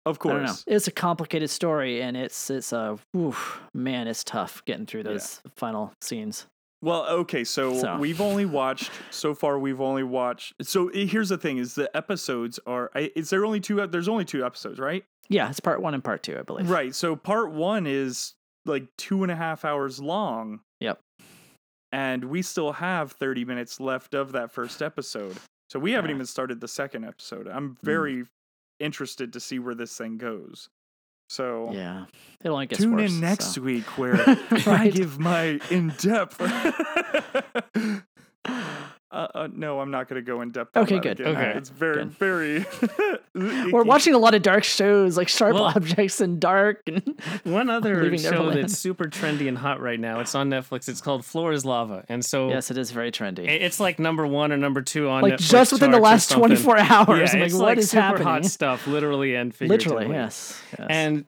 of 0.04 0.18
I 0.24 0.28
don't 0.32 0.42
know. 0.42 0.48
course. 0.48 0.64
It's 0.66 0.88
a 0.88 0.90
complicated 0.90 1.50
story, 1.50 2.02
and 2.02 2.16
it's 2.16 2.50
it's 2.50 2.72
a 2.72 2.98
oof, 3.16 3.60
man, 3.74 4.08
it's 4.08 4.24
tough 4.24 4.64
getting 4.64 4.86
through 4.86 5.02
Yeah. 5.04 5.12
those 5.12 5.40
final 5.56 5.92
scenes. 6.00 6.46
Well, 6.82 7.06
okay, 7.06 7.44
so, 7.44 7.78
So. 7.78 7.96
we've 7.96 8.20
only 8.20 8.44
watched 8.44 8.90
so 9.10 9.34
far 9.34 9.58
we've 9.58 9.80
only 9.80 10.02
watched 10.02 10.54
So 10.62 10.88
here's 10.92 11.28
the 11.28 11.38
thing 11.38 11.58
is 11.58 11.74
the 11.76 11.94
episodes 11.96 12.58
are 12.66 12.90
is 12.94 13.30
there 13.30 13.44
only 13.44 13.60
two 13.60 13.86
there's 13.86 14.08
only 14.08 14.24
two 14.24 14.44
episodes, 14.44 14.78
right? 14.80 15.04
Yeah, 15.28 15.48
it's 15.48 15.60
part 15.60 15.80
one 15.80 15.94
and 15.94 16.02
part 16.04 16.22
two, 16.22 16.36
I 16.38 16.42
believe. 16.42 16.68
Right. 16.68 16.94
So 16.94 17.14
part 17.16 17.52
1 17.52 17.86
is 17.86 18.34
like 18.66 18.88
two 18.98 19.22
and 19.22 19.30
a 19.32 19.36
half 19.36 19.64
hours 19.64 20.00
long. 20.00 20.60
Yep. 20.80 21.00
And 21.92 22.24
we 22.24 22.42
still 22.42 22.72
have 22.72 23.12
30 23.12 23.44
minutes 23.44 23.78
left 23.80 24.14
of 24.14 24.32
that 24.32 24.50
first 24.50 24.82
episode. 24.82 25.36
So 25.70 25.78
we 25.78 25.92
haven't 25.92 26.10
even 26.10 26.26
started 26.26 26.60
the 26.60 26.68
second 26.68 27.04
episode. 27.04 27.46
I'm 27.48 27.76
Mm. 27.76 27.82
very 27.82 28.24
interested 28.80 29.32
to 29.34 29.40
see 29.40 29.58
where 29.58 29.74
this 29.74 29.96
thing 29.96 30.18
goes. 30.18 30.68
So 31.32 31.70
Yeah, 31.72 32.04
it 32.44 32.48
only 32.50 32.66
gets 32.66 32.82
tune 32.82 32.92
worse. 32.94 33.10
in 33.10 33.20
next 33.20 33.54
so. 33.54 33.62
week 33.62 33.86
where 33.96 34.16
I 34.66 34.90
give 34.92 35.18
my 35.18 35.58
in 35.70 35.88
depth. 35.96 36.38
Uh, 39.12 39.28
uh, 39.34 39.48
no, 39.52 39.78
I'm 39.80 39.90
not 39.90 40.08
going 40.08 40.20
to 40.20 40.26
go 40.26 40.40
in 40.40 40.52
depth. 40.52 40.74
on 40.74 40.84
Okay, 40.84 40.94
that 40.94 41.02
good. 41.02 41.20
again. 41.20 41.36
Okay. 41.36 41.58
it's 41.58 41.68
very, 41.68 41.96
Good. 41.96 42.12
very. 42.12 42.64
We're 43.70 43.84
watching 43.84 44.14
a 44.14 44.18
lot 44.18 44.34
of 44.34 44.40
dark 44.42 44.64
shows, 44.64 45.16
like 45.18 45.28
sharp 45.28 45.52
Well- 45.54 45.64
objects 45.64 46.20
and 46.22 46.40
dark. 46.40 46.80
And 46.86 47.20
One 47.44 47.68
other 47.68 48.04
show 48.16 48.30
Neverland. 48.30 48.62
that's 48.62 48.78
super 48.78 49.04
trendy 49.04 49.48
and 49.48 49.58
hot 49.58 49.80
right 49.80 50.00
now. 50.00 50.20
It's 50.20 50.34
on 50.34 50.48
Netflix. 50.48 50.88
It's 50.88 51.00
called 51.02 51.24
Floor 51.26 51.52
is 51.52 51.64
Lava, 51.66 52.04
and 52.08 52.24
so 52.24 52.48
yes, 52.48 52.70
it 52.70 52.78
is 52.78 52.90
very 52.90 53.12
trendy. 53.12 53.46
it's 53.46 53.78
like 53.78 53.98
number 53.98 54.26
one 54.26 54.50
or 54.50 54.56
number 54.56 54.80
two 54.82 55.08
on 55.10 55.22
like 55.22 55.34
Netflix 55.34 55.50
just 55.50 55.72
within 55.72 55.90
the 55.90 56.00
last 56.00 56.30
24 56.30 56.78
hours. 56.78 56.88
Yeah, 56.88 57.04
I'm 57.04 57.16
like, 57.18 57.34
it's 57.46 57.54
what 57.54 57.62
like 57.66 57.78
is 57.78 57.90
super 57.90 58.00
happening? 58.02 58.26
hot 58.26 58.44
stuff, 58.46 58.86
literally 58.86 59.34
and 59.34 59.54
figuratively. 59.54 59.96
Literally, 60.06 60.16
yes. 60.16 60.60
yes. 60.78 60.86
And 60.90 61.24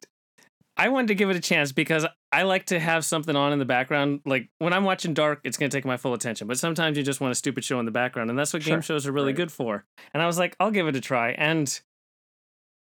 I 0.77 0.89
wanted 0.89 1.09
to 1.09 1.15
give 1.15 1.31
it 1.31 1.37
a 1.37 1.41
chance 1.41 1.71
because 1.73 2.05
I 2.33 2.43
like 2.43 2.67
to 2.67 2.81
have 2.81 3.05
something 3.05 3.37
on 3.37 3.53
in 3.53 3.59
the 3.61 3.65
background. 3.65 4.21
Like 4.27 4.49
when 4.59 4.73
I'm 4.73 4.83
watching 4.85 5.15
Dark, 5.15 5.41
it's 5.45 5.57
going 5.57 5.71
to 5.71 5.77
take 5.77 5.85
my 5.85 5.97
full 5.97 6.15
attention. 6.15 6.49
But 6.49 6.59
sometimes 6.59 6.97
you 6.97 7.05
just 7.05 7.21
want 7.21 7.31
a 7.31 7.35
stupid 7.37 7.63
show 7.65 7.79
in 7.79 7.85
the 7.87 7.93
background, 7.93 8.29
and 8.31 8.39
that's 8.39 8.53
what 8.53 8.63
game 8.65 8.81
shows 8.81 9.07
are 9.07 9.13
really 9.13 9.27
Right. 9.29 9.37
good 9.37 9.53
for. 9.53 9.85
And 10.13 10.23
I 10.23 10.27
was 10.27 10.37
like, 10.39 10.57
I'll 10.59 10.73
give 10.73 10.89
it 10.89 10.97
a 10.97 11.01
try, 11.01 11.31
and 11.33 11.81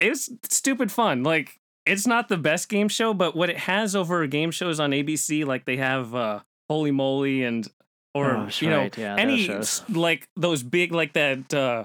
it's 0.01 0.29
stupid 0.51 0.93
fun. 0.93 1.23
Like 1.23 1.61
it's 1.87 2.07
not 2.07 2.29
the 2.29 2.37
best 2.37 2.69
game 2.69 2.89
show, 2.89 3.15
but 3.15 3.35
what 3.35 3.51
it 3.51 3.57
has 3.59 3.97
over 3.97 4.27
game 4.27 4.51
shows 4.51 4.79
on 4.81 4.91
ABC, 4.91 5.45
like 5.47 5.65
they 5.65 5.79
have 5.79 6.15
uh, 6.15 6.41
Holey 6.71 6.93
Moley 6.93 7.43
and 7.45 7.67
or 8.15 8.37
Oh, 8.37 8.49
you 8.61 8.69
know 8.71 8.81
right, 8.83 8.99
yeah, 8.99 9.17
any 9.19 9.49
like 9.89 10.29
those 10.37 10.63
big 10.63 10.93
like 10.93 11.15
that. 11.15 11.53
Uh, 11.55 11.85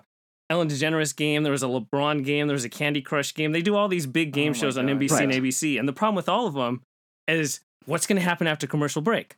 Ellen 0.54 0.68
DeGeneres 0.70 1.16
game. 1.16 1.42
There 1.44 1.52
was 1.52 1.64
a 1.64 1.68
LeBron 1.68 2.24
game. 2.24 2.48
There 2.48 2.54
was 2.54 2.64
a 2.64 2.70
Candy 2.70 3.02
Crush 3.02 3.34
game. 3.34 3.52
They 3.52 3.62
do 3.64 3.76
all 3.76 3.88
these 3.88 4.06
big 4.06 4.32
game 4.34 4.52
Oh 4.52 4.54
shows 4.54 4.78
on. 4.78 4.86
NBC 4.88 5.20
and 5.24 5.32
ABC. 5.34 5.80
And 5.80 5.88
the 5.90 5.94
problem 5.94 6.16
with 6.16 6.30
all 6.30 6.46
of 6.48 6.54
them 6.54 6.82
is 7.28 7.60
what's 7.86 8.06
going 8.06 8.18
to 8.18 8.22
happen 8.22 8.46
after 8.48 8.68
commercial 8.68 9.02
break. 9.02 9.36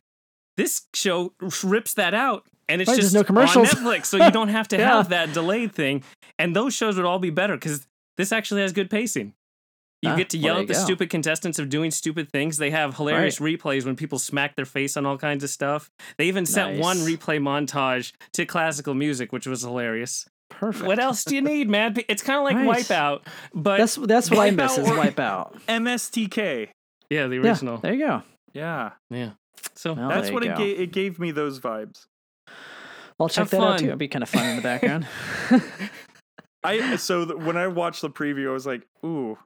This 0.56 0.82
show 0.94 1.32
rips 1.62 1.94
that 1.94 2.14
out, 2.14 2.44
and 2.68 2.80
it's 2.82 2.88
Right, 2.90 3.00
just 3.00 3.14
no 3.14 3.24
commercials. 3.24 3.74
on 3.74 3.82
Netflix, 3.82 4.06
so 4.06 4.16
you 4.22 4.30
don't 4.38 4.48
have 4.48 4.68
to 4.68 4.76
Yeah. 4.76 4.96
have 4.96 5.08
that 5.10 5.32
delayed 5.32 5.72
thing. 5.72 6.02
And 6.38 6.54
those 6.54 6.74
shows 6.74 6.96
would 6.96 7.04
all 7.06 7.18
be 7.18 7.30
better 7.30 7.56
because 7.56 7.86
this 8.18 8.32
actually 8.32 8.60
has 8.62 8.72
good 8.72 8.88
pacing. 8.90 9.32
You 10.02 10.10
Ah, 10.10 10.16
get 10.16 10.28
to 10.30 10.38
yell 10.38 10.58
at 10.58 10.66
the 10.66 10.74
go. 10.74 10.78
stupid 10.84 11.08
contestants 11.10 11.58
of 11.58 11.68
doing 11.70 11.90
stupid 11.90 12.30
things. 12.30 12.58
They 12.58 12.70
have 12.70 12.96
hilarious 12.96 13.38
replays 13.38 13.84
when 13.86 13.96
people 13.96 14.18
smack 14.18 14.54
their 14.54 14.66
face 14.66 14.94
on 14.96 15.06
all 15.06 15.16
kinds 15.18 15.42
of 15.42 15.48
stuff. 15.50 15.90
They 16.18 16.26
even 16.26 16.44
sent 16.46 16.78
one 16.78 16.98
replay 16.98 17.38
montage 17.40 18.12
to 18.34 18.44
classical 18.44 18.92
music, 18.94 19.32
which 19.32 19.46
was 19.46 19.62
hilarious. 19.62 20.26
Perfect. 20.48 20.86
What 20.86 20.98
else 20.98 21.24
do 21.24 21.34
you 21.34 21.42
need, 21.42 21.68
man? 21.68 21.96
It's 22.08 22.22
kind 22.22 22.38
of 22.38 22.44
like 22.44 22.56
Nice. 22.56 22.88
Wipeout, 22.88 23.26
but 23.54 23.78
That's 23.78 23.96
that's 23.96 24.30
what 24.30 24.40
I 24.40 24.50
miss 24.50 24.78
Wipeout 24.78 24.82
is 24.82 24.88
Wipeout. 24.88 25.60
MSTK. 25.68 26.68
yeah, 27.10 27.26
the 27.26 27.36
Yeah, 27.36 27.40
original. 27.42 27.78
there 27.78 27.92
you 27.94 28.06
go. 28.06 28.22
Yeah, 28.54 28.92
Yeah. 29.10 29.30
So 29.74 29.92
Well, 29.94 30.08
that's 30.08 30.30
what 30.30 30.44
it 30.44 30.48
go. 30.48 30.56
gave. 30.56 30.80
It 30.80 30.92
gave 30.92 31.18
me 31.18 31.30
those 31.32 31.60
vibes. 31.60 32.06
I'll 33.20 33.28
check 33.28 33.42
Have 33.42 33.50
that 33.50 33.60
out 33.62 33.78
too. 33.80 33.86
It'd 33.86 33.98
be 33.98 34.08
kind 34.08 34.22
of 34.22 34.28
fun 34.28 34.44
in 34.46 34.56
the 34.56 34.62
background. 34.62 35.06
I 36.64 36.96
so 36.96 37.24
th- 37.24 37.38
when 37.38 37.56
I 37.56 37.66
watched 37.68 38.02
the 38.02 38.10
preview, 38.10 38.48
I 38.48 38.52
was 38.52 38.66
like, 38.66 38.86
"Ooh, 39.04 39.38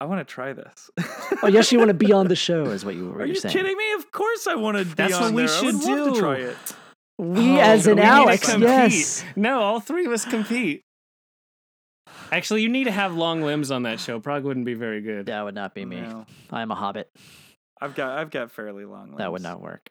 I 0.00 0.04
want 0.06 0.26
to 0.26 0.30
try 0.32 0.52
this." 0.52 0.90
oh, 1.42 1.46
yes, 1.48 1.70
you 1.72 1.78
want 1.78 1.88
to 1.88 1.94
be 1.94 2.12
on 2.12 2.28
the 2.28 2.36
show, 2.46 2.64
is 2.64 2.84
what 2.84 2.94
you 2.94 3.08
were 3.10 3.20
Are 3.22 3.26
you 3.26 3.34
saying. 3.36 3.52
kidding 3.52 3.76
me? 3.76 3.92
Of 3.94 4.10
course, 4.12 4.46
I 4.46 4.54
want 4.54 4.76
to 4.78 4.84
be 4.84 4.94
That's 4.94 5.14
on 5.14 5.22
what 5.22 5.34
we 5.34 5.46
there. 5.46 5.56
I 5.56 5.62
would 5.62 5.74
should 5.82 5.88
love 5.90 6.08
to 6.08 6.14
do. 6.14 6.20
try 6.20 6.36
it. 6.36 6.56
We, 7.18 7.58
Oh, 7.58 7.60
as 7.60 7.86
we 7.86 7.92
in 7.92 7.98
need 7.98 8.04
Alex, 8.04 8.50
compete. 8.50 8.68
yes. 8.68 9.24
No, 9.36 9.60
all 9.60 9.80
three 9.80 10.04
of 10.06 10.12
us 10.12 10.24
compete. 10.24 10.82
Actually, 12.32 12.62
you 12.62 12.68
need 12.68 12.84
to 12.84 12.90
have 12.90 13.14
long 13.14 13.42
limbs 13.42 13.70
on 13.70 13.84
that 13.84 14.00
show. 14.00 14.18
Probably 14.18 14.46
wouldn't 14.46 14.66
be 14.66 14.74
very 14.74 15.00
good. 15.00 15.26
That 15.26 15.42
would 15.44 15.54
not 15.54 15.74
be 15.74 15.84
me. 15.84 16.00
No. 16.00 16.26
I'm 16.50 16.70
a 16.70 16.74
hobbit. 16.74 17.10
I've 17.80 17.94
got 17.94 18.18
I've 18.18 18.30
got 18.30 18.50
fairly 18.50 18.84
long. 18.84 19.16
That 19.16 19.30
would 19.30 19.42
not 19.42 19.60
work. 19.60 19.88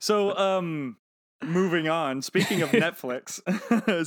So, 0.00 0.36
um, 0.36 0.96
moving 1.44 1.88
on. 1.88 2.22
Speaking 2.22 2.62
of 2.62 2.70
Netflix, 2.70 3.40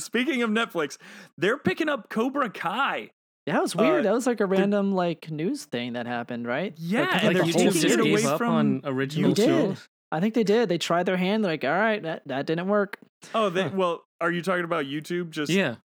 speaking 0.00 0.42
of 0.42 0.50
Netflix, 0.50 0.96
they're 1.36 1.58
picking 1.58 1.88
up 1.88 2.08
Cobra 2.08 2.48
Kai. 2.50 3.10
That 3.46 3.60
was 3.60 3.74
weird. 3.76 4.00
Uh, 4.00 4.02
that 4.10 4.12
was 4.14 4.26
like 4.26 4.40
a 4.40 4.46
random 4.46 4.92
like 4.92 5.30
news 5.30 5.64
thing 5.64 5.94
that 5.94 6.06
happened, 6.06 6.46
right? 6.46 6.74
Yeah, 6.78 7.00
Like, 7.02 7.08
I 7.08 7.12
and 7.12 7.20
think 7.20 7.34
they're 7.34 7.44
the 7.44 7.52
whole 7.52 7.72
taking 7.72 7.90
it 7.90 8.00
away 8.00 8.10
gave 8.16 8.26
up 8.26 8.38
from 8.38 8.54
on 8.54 8.80
original 8.84 9.30
They 9.34 9.46
did. 9.46 9.48
shows. 9.48 9.88
I 10.12 10.20
think 10.20 10.34
they 10.34 10.44
did. 10.44 10.68
They 10.68 10.78
tried 10.78 11.04
their 11.06 11.16
hand. 11.16 11.44
They're 11.44 11.52
like, 11.52 11.64
all 11.64 11.70
right, 11.70 12.02
that, 12.02 12.22
that 12.26 12.46
didn't 12.46 12.66
work. 12.68 12.98
Oh, 13.34 13.48
they, 13.50 13.64
Huh. 13.64 13.70
well, 13.74 14.04
are 14.20 14.30
you 14.30 14.42
talking 14.42 14.64
about 14.64 14.86
YouTube 14.86 15.30
just 15.30 15.52
Yeah. 15.52 15.76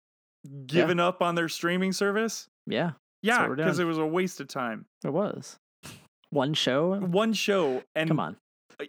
giving 0.67 0.99
up 1.01 1.23
on 1.23 1.35
their 1.35 1.49
streaming 1.49 1.93
service? 1.93 2.49
Yeah, 2.67 2.93
Yeah, 3.23 3.49
because 3.49 3.79
it 3.79 3.85
was 3.85 3.99
a 3.99 4.07
waste 4.07 4.41
of 4.41 4.49
time. 4.49 4.87
it 5.05 5.11
was. 5.13 5.59
One 6.31 6.55
show. 6.55 6.97
One 6.97 7.33
show, 7.33 7.83
and 7.95 8.09
Come 8.09 8.19
on. 8.21 8.37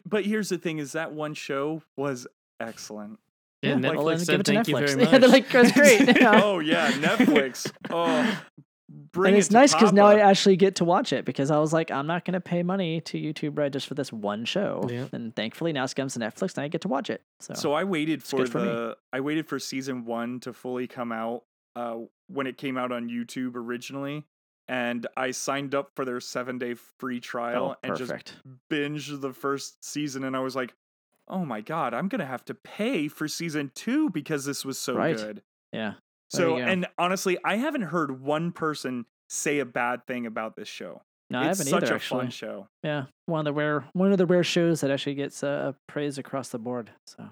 But 0.05 0.25
here's 0.25 0.49
the 0.49 0.57
thing: 0.57 0.79
is 0.79 0.93
that 0.93 1.11
one 1.11 1.33
show 1.35 1.83
was 1.95 2.25
excellent. 2.59 3.19
Yeah, 3.61 3.71
Yeah, 3.71 3.75
Netflix 3.75 4.03
well, 4.03 4.17
said 4.17 4.27
give 4.33 4.39
it 4.39 4.43
to 4.45 4.53
thank 4.53 4.67
you 4.67 4.75
Netflix. 4.75 4.87
very 4.95 5.03
Yeah, 5.11 5.17
they're 5.19 5.29
like, 5.29 5.49
that's 5.49 5.71
great. 5.73 6.21
Oh 6.23 6.59
yeah, 6.59 6.91
Netflix. 6.93 7.71
Oh, 7.91 8.41
bring 8.89 9.29
and 9.29 9.35
it 9.35 9.39
it's 9.39 9.47
to 9.49 9.53
nice 9.53 9.73
because 9.73 9.93
now 9.93 10.05
I 10.05 10.19
actually 10.19 10.57
get 10.57 10.75
to 10.75 10.85
watch 10.85 11.11
it 11.13 11.25
because 11.25 11.51
I 11.51 11.57
was 11.57 11.73
like, 11.73 11.91
I'm 11.91 12.07
not 12.07 12.25
going 12.25 12.33
to 12.33 12.41
pay 12.41 12.63
money 12.63 13.01
to 13.01 13.17
YouTube 13.17 13.57
Red 13.57 13.73
just 13.73 13.87
for 13.87 13.95
this 13.95 14.13
one 14.13 14.45
show. 14.45 14.87
Yeah. 14.89 15.07
And 15.11 15.35
thankfully 15.35 15.73
now 15.73 15.83
it 15.83 15.95
comes 15.95 16.13
to 16.13 16.19
Netflix 16.19 16.55
and 16.55 16.63
I 16.63 16.67
get 16.67 16.81
to 16.81 16.87
watch 16.87 17.09
it. 17.09 17.21
So, 17.39 17.53
So 17.55 17.73
I 17.73 17.83
waited 17.83 18.21
for 18.23 18.37
good 18.37 18.51
for 18.51 18.59
me. 18.59 18.65
the 18.65 18.97
I 19.11 19.19
waited 19.21 19.47
for 19.47 19.59
season 19.59 20.05
one 20.05 20.39
to 20.41 20.53
fully 20.53 20.87
come 20.87 21.11
out 21.11 21.43
uh, 21.75 21.97
when 22.27 22.47
it 22.47 22.57
came 22.57 22.77
out 22.77 22.91
on 22.91 23.09
YouTube 23.09 23.55
originally, 23.55 24.25
and 24.67 25.05
I 25.17 25.31
signed 25.31 25.75
up 25.75 25.91
for 25.95 26.05
their 26.05 26.19
seven 26.19 26.57
day 26.57 26.75
free 26.99 27.19
trial 27.19 27.75
oh, 27.75 27.87
and 27.87 27.97
just 27.97 28.33
binged 28.71 29.19
the 29.21 29.33
first 29.33 29.83
season, 29.83 30.23
and 30.23 30.35
I 30.35 30.39
was 30.39 30.55
like, 30.55 30.73
oh 31.27 31.43
my 31.43 31.59
god, 31.61 31.93
I'm 31.93 32.07
gonna 32.07 32.25
have 32.25 32.45
to 32.45 32.53
pay 32.53 33.07
for 33.07 33.27
season 33.27 33.71
two 33.75 34.09
because 34.09 34.45
this 34.45 34.63
was 34.63 34.77
so 34.77 34.95
Right. 34.95 35.17
good. 35.17 35.41
Yeah. 35.73 35.95
So 36.35 36.57
and 36.57 36.87
honestly, 36.97 37.37
I 37.43 37.57
haven't 37.57 37.83
heard 37.83 38.21
one 38.21 38.51
person 38.51 39.05
say 39.29 39.59
a 39.59 39.65
bad 39.65 40.05
thing 40.07 40.25
about 40.25 40.55
this 40.55 40.67
show. 40.67 41.01
No, 41.29 41.39
I 41.39 41.49
it's 41.49 41.57
haven't 41.59 41.71
such 41.71 41.83
either, 41.83 41.93
a 41.93 41.95
actually. 41.95 42.19
fun 42.21 42.29
show. 42.29 42.67
Yeah. 42.83 43.05
One 43.25 43.39
of 43.39 43.45
the 43.45 43.53
rare 43.53 43.85
one 43.93 44.11
of 44.11 44.17
the 44.17 44.25
rare 44.27 44.43
shows 44.43 44.81
that 44.81 44.91
actually 44.91 45.15
gets 45.15 45.43
uh, 45.43 45.73
praise 45.87 46.17
across 46.17 46.49
the 46.49 46.59
board. 46.59 46.91
So 47.07 47.29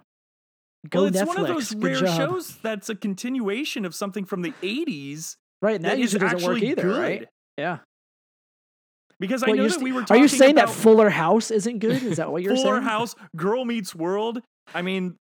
go 0.90 1.00
well, 1.02 1.06
it's 1.06 1.18
Netflix. 1.22 1.28
one 1.28 1.40
of 1.40 1.48
those 1.48 1.72
Good 1.72 1.84
rare 1.84 1.96
job. 2.02 2.18
shows 2.18 2.58
that's 2.58 2.90
a 2.90 2.96
continuation 2.96 3.86
of 3.86 3.94
something 3.94 4.26
from 4.26 4.42
the 4.42 4.52
80s 4.64 5.36
Right. 5.62 5.78
And 5.78 5.86
that, 5.86 5.92
that 5.92 6.00
usually 6.00 6.20
doesn't 6.20 6.44
work 6.46 6.62
either, 6.62 6.82
good. 6.82 7.00
right? 7.00 7.28
Yeah. 7.58 7.78
Because 9.20 9.44
I 9.44 9.52
know 9.52 9.68
that 9.70 9.82
we 9.82 9.94
were 9.94 10.04
Are 10.10 10.18
you 10.18 10.28
saying 10.28 10.56
that 10.56 10.70
Fuller 10.70 11.10
House 11.10 11.52
isn't 11.52 11.80
good? 11.80 12.04
Is 12.04 12.18
that 12.18 12.30
what 12.30 12.42
you're 12.44 12.56
Fuller 12.56 12.64
saying? 12.64 12.82
Fuller 12.82 12.82
House, 12.82 13.16
Girl 13.36 13.64
Meets 13.64 13.96
World. 13.96 14.42
I 14.76 14.82
mean, 14.82 15.16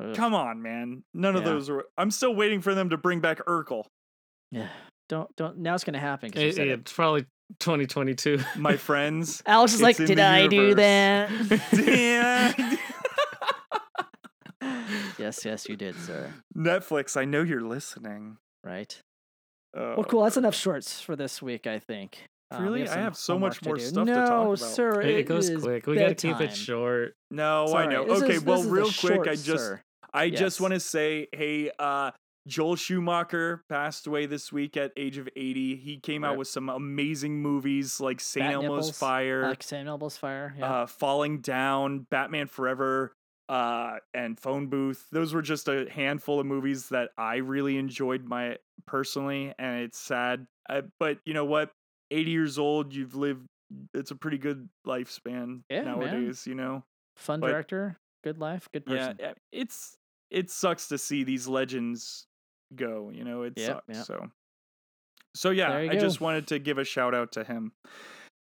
Ugh. 0.00 0.14
come 0.14 0.34
on, 0.34 0.62
man. 0.62 1.02
None 1.14 1.36
of 1.36 1.44
those 1.44 1.68
were. 1.70 1.86
I'm 1.98 2.10
still 2.10 2.34
waiting 2.34 2.60
for 2.60 2.74
them 2.74 2.90
to 2.90 2.96
bring 2.96 3.20
back 3.20 3.38
Urkel, 3.46 3.84
Yeah. 4.50 4.68
Don't 5.08 5.34
don't 5.36 5.58
now 5.58 5.74
it's 5.74 5.84
gonna 5.84 5.98
happen. 5.98 6.30
'cause 6.30 6.40
you 6.42 6.48
It- 6.48 6.54
said 6.56 6.68
it. 6.68 6.80
it's 6.80 6.92
probably 6.92 7.26
2022. 7.58 8.38
my 8.56 8.76
friends. 8.88 9.42
Alex 9.44 9.74
is 9.74 9.82
like, 9.82 9.96
did 9.98 10.16
the 10.16 10.22
I 10.22 10.46
do 10.46 10.74
that? 10.74 11.30
Yeah. 11.72 12.76
yes, 15.18 15.44
yes, 15.44 15.68
you 15.68 15.76
did, 15.76 15.96
sir. 15.96 16.32
Netflix, 16.56 17.16
I 17.16 17.24
know 17.24 17.42
you're 17.42 17.60
listening. 17.62 18.38
Right. 18.64 18.98
Oh, 19.76 19.96
Well, 19.96 20.04
cool. 20.04 20.22
That's 20.24 20.36
enough 20.36 20.54
shorts 20.54 21.00
for 21.00 21.16
this 21.16 21.42
week, 21.42 21.66
I 21.66 21.78
think. 21.78 22.24
Um, 22.54 22.62
we 22.62 22.68
Really? 22.68 22.88
I 22.88 22.98
have 22.98 23.16
so 23.16 23.38
much 23.38 23.62
more 23.64 23.76
do. 23.76 23.82
stuff 23.82 24.06
to 24.06 24.12
no, 24.14 24.26
talk 24.26 24.46
about. 24.46 24.58
sir. 24.58 25.00
It, 25.02 25.10
it 25.20 25.22
goes 25.26 25.48
is 25.48 25.62
quick. 25.62 25.86
We 25.86 25.96
got 25.96 26.08
to 26.08 26.14
keep 26.14 26.40
it 26.40 26.54
short. 26.56 27.14
No, 27.30 27.64
It's 27.64 27.74
I 27.74 27.86
know. 27.86 28.04
This 28.06 28.22
okay, 28.22 28.34
is- 28.34 28.44
well, 28.44 28.56
this 28.56 28.64
is 28.66 28.70
the 28.70 29.08
real 29.08 29.18
quick, 29.22 29.28
I 29.30 29.34
just 29.34 29.46
sir. 29.64 29.82
I 30.14 30.28
just 30.30 30.60
want 30.60 30.74
to 30.74 30.80
say, 30.80 31.28
hey, 31.32 31.70
uh, 31.78 32.10
Joel 32.46 32.76
Schumacher 32.76 33.64
passed 33.68 34.06
away 34.06 34.26
this 34.26 34.52
week 34.52 34.76
at 34.76 34.92
age 34.96 35.16
of 35.16 35.28
80. 35.36 35.76
He 35.76 35.98
came 35.98 36.24
out 36.24 36.36
with 36.36 36.48
some 36.48 36.68
amazing 36.68 37.40
movies 37.40 38.00
like 38.00 38.20
St. 38.20 38.44
Bat 38.44 38.54
Elmo's 38.54 38.68
Nipples, 38.88 38.98
Fire, 38.98 39.42
like 39.48 39.62
St. 39.62 39.88
Elmo's 39.88 40.16
Fire. 40.16 40.54
Yeah. 40.58 40.82
uh, 40.82 40.86
Falling 40.86 41.40
Down, 41.40 42.06
Batman 42.10 42.48
Forever, 42.48 43.14
uh, 43.48 43.98
and 44.12 44.38
Phone 44.38 44.66
Booth. 44.66 45.06
Those 45.12 45.32
were 45.32 45.42
just 45.42 45.68
a 45.68 45.86
handful 45.90 46.40
of 46.40 46.46
movies 46.46 46.88
that 46.88 47.10
I 47.16 47.36
really 47.36 47.78
enjoyed 47.78 48.24
my 48.24 48.56
personally, 48.86 49.54
and 49.58 49.82
it's 49.82 49.98
sad. 49.98 50.46
Uh, 50.68 50.82
but 50.98 51.18
you 51.24 51.34
know 51.34 51.44
what? 51.44 51.70
80 52.12 52.30
years 52.30 52.58
old, 52.58 52.94
you've 52.94 53.14
lived. 53.14 53.46
It's 53.94 54.10
a 54.10 54.16
pretty 54.16 54.38
good 54.38 54.68
lifespan 54.86 55.62
Yeah, 55.70 55.82
man. 55.82 55.98
nowadays. 55.98 56.46
You 56.46 56.54
know. 56.54 56.84
Fun 57.16 57.40
but- 57.40 57.48
director, 57.48 57.96
good 58.24 58.38
life, 58.38 58.68
good 58.72 58.86
person. 58.86 59.16
Yeah, 59.18 59.32
it's 59.52 59.96
it 60.30 60.50
sucks 60.50 60.88
to 60.88 60.98
see 60.98 61.24
these 61.24 61.46
legends 61.48 62.26
go. 62.74 63.10
You 63.12 63.24
know, 63.24 63.42
it 63.42 63.54
Yep, 63.56 63.66
sucks. 63.68 63.84
yep. 63.96 64.04
So, 64.06 64.30
so 65.34 65.50
yeah, 65.50 65.74
I 65.74 65.96
just 65.96 66.20
wanted 66.20 66.46
to 66.48 66.58
give 66.58 66.78
a 66.78 66.84
shout 66.84 67.14
out 67.14 67.32
to 67.32 67.44
him. 67.44 67.72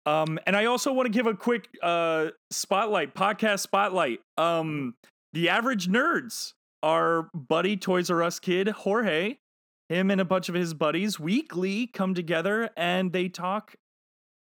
Um, 0.05 0.39
and 0.47 0.55
I 0.55 0.65
also 0.65 0.93
want 0.93 1.05
to 1.07 1.11
give 1.11 1.27
a 1.27 1.33
quick 1.33 1.67
uh 1.83 2.27
spotlight, 2.51 3.13
podcast 3.13 3.59
spotlight. 3.59 4.21
Um, 4.37 4.95
the 5.33 5.49
average 5.49 5.87
nerds, 5.87 6.53
our 6.83 7.29
buddy 7.33 7.75
Toys 7.77 8.09
R 8.09 8.23
Us 8.23 8.39
kid 8.39 8.67
Jorge, 8.69 9.37
him 9.89 10.11
and 10.11 10.19
a 10.21 10.25
bunch 10.25 10.49
of 10.49 10.55
his 10.55 10.73
buddies 10.73 11.19
weekly 11.19 11.87
come 11.87 12.13
together 12.13 12.69
and 12.75 13.11
they 13.13 13.29
talk 13.29 13.75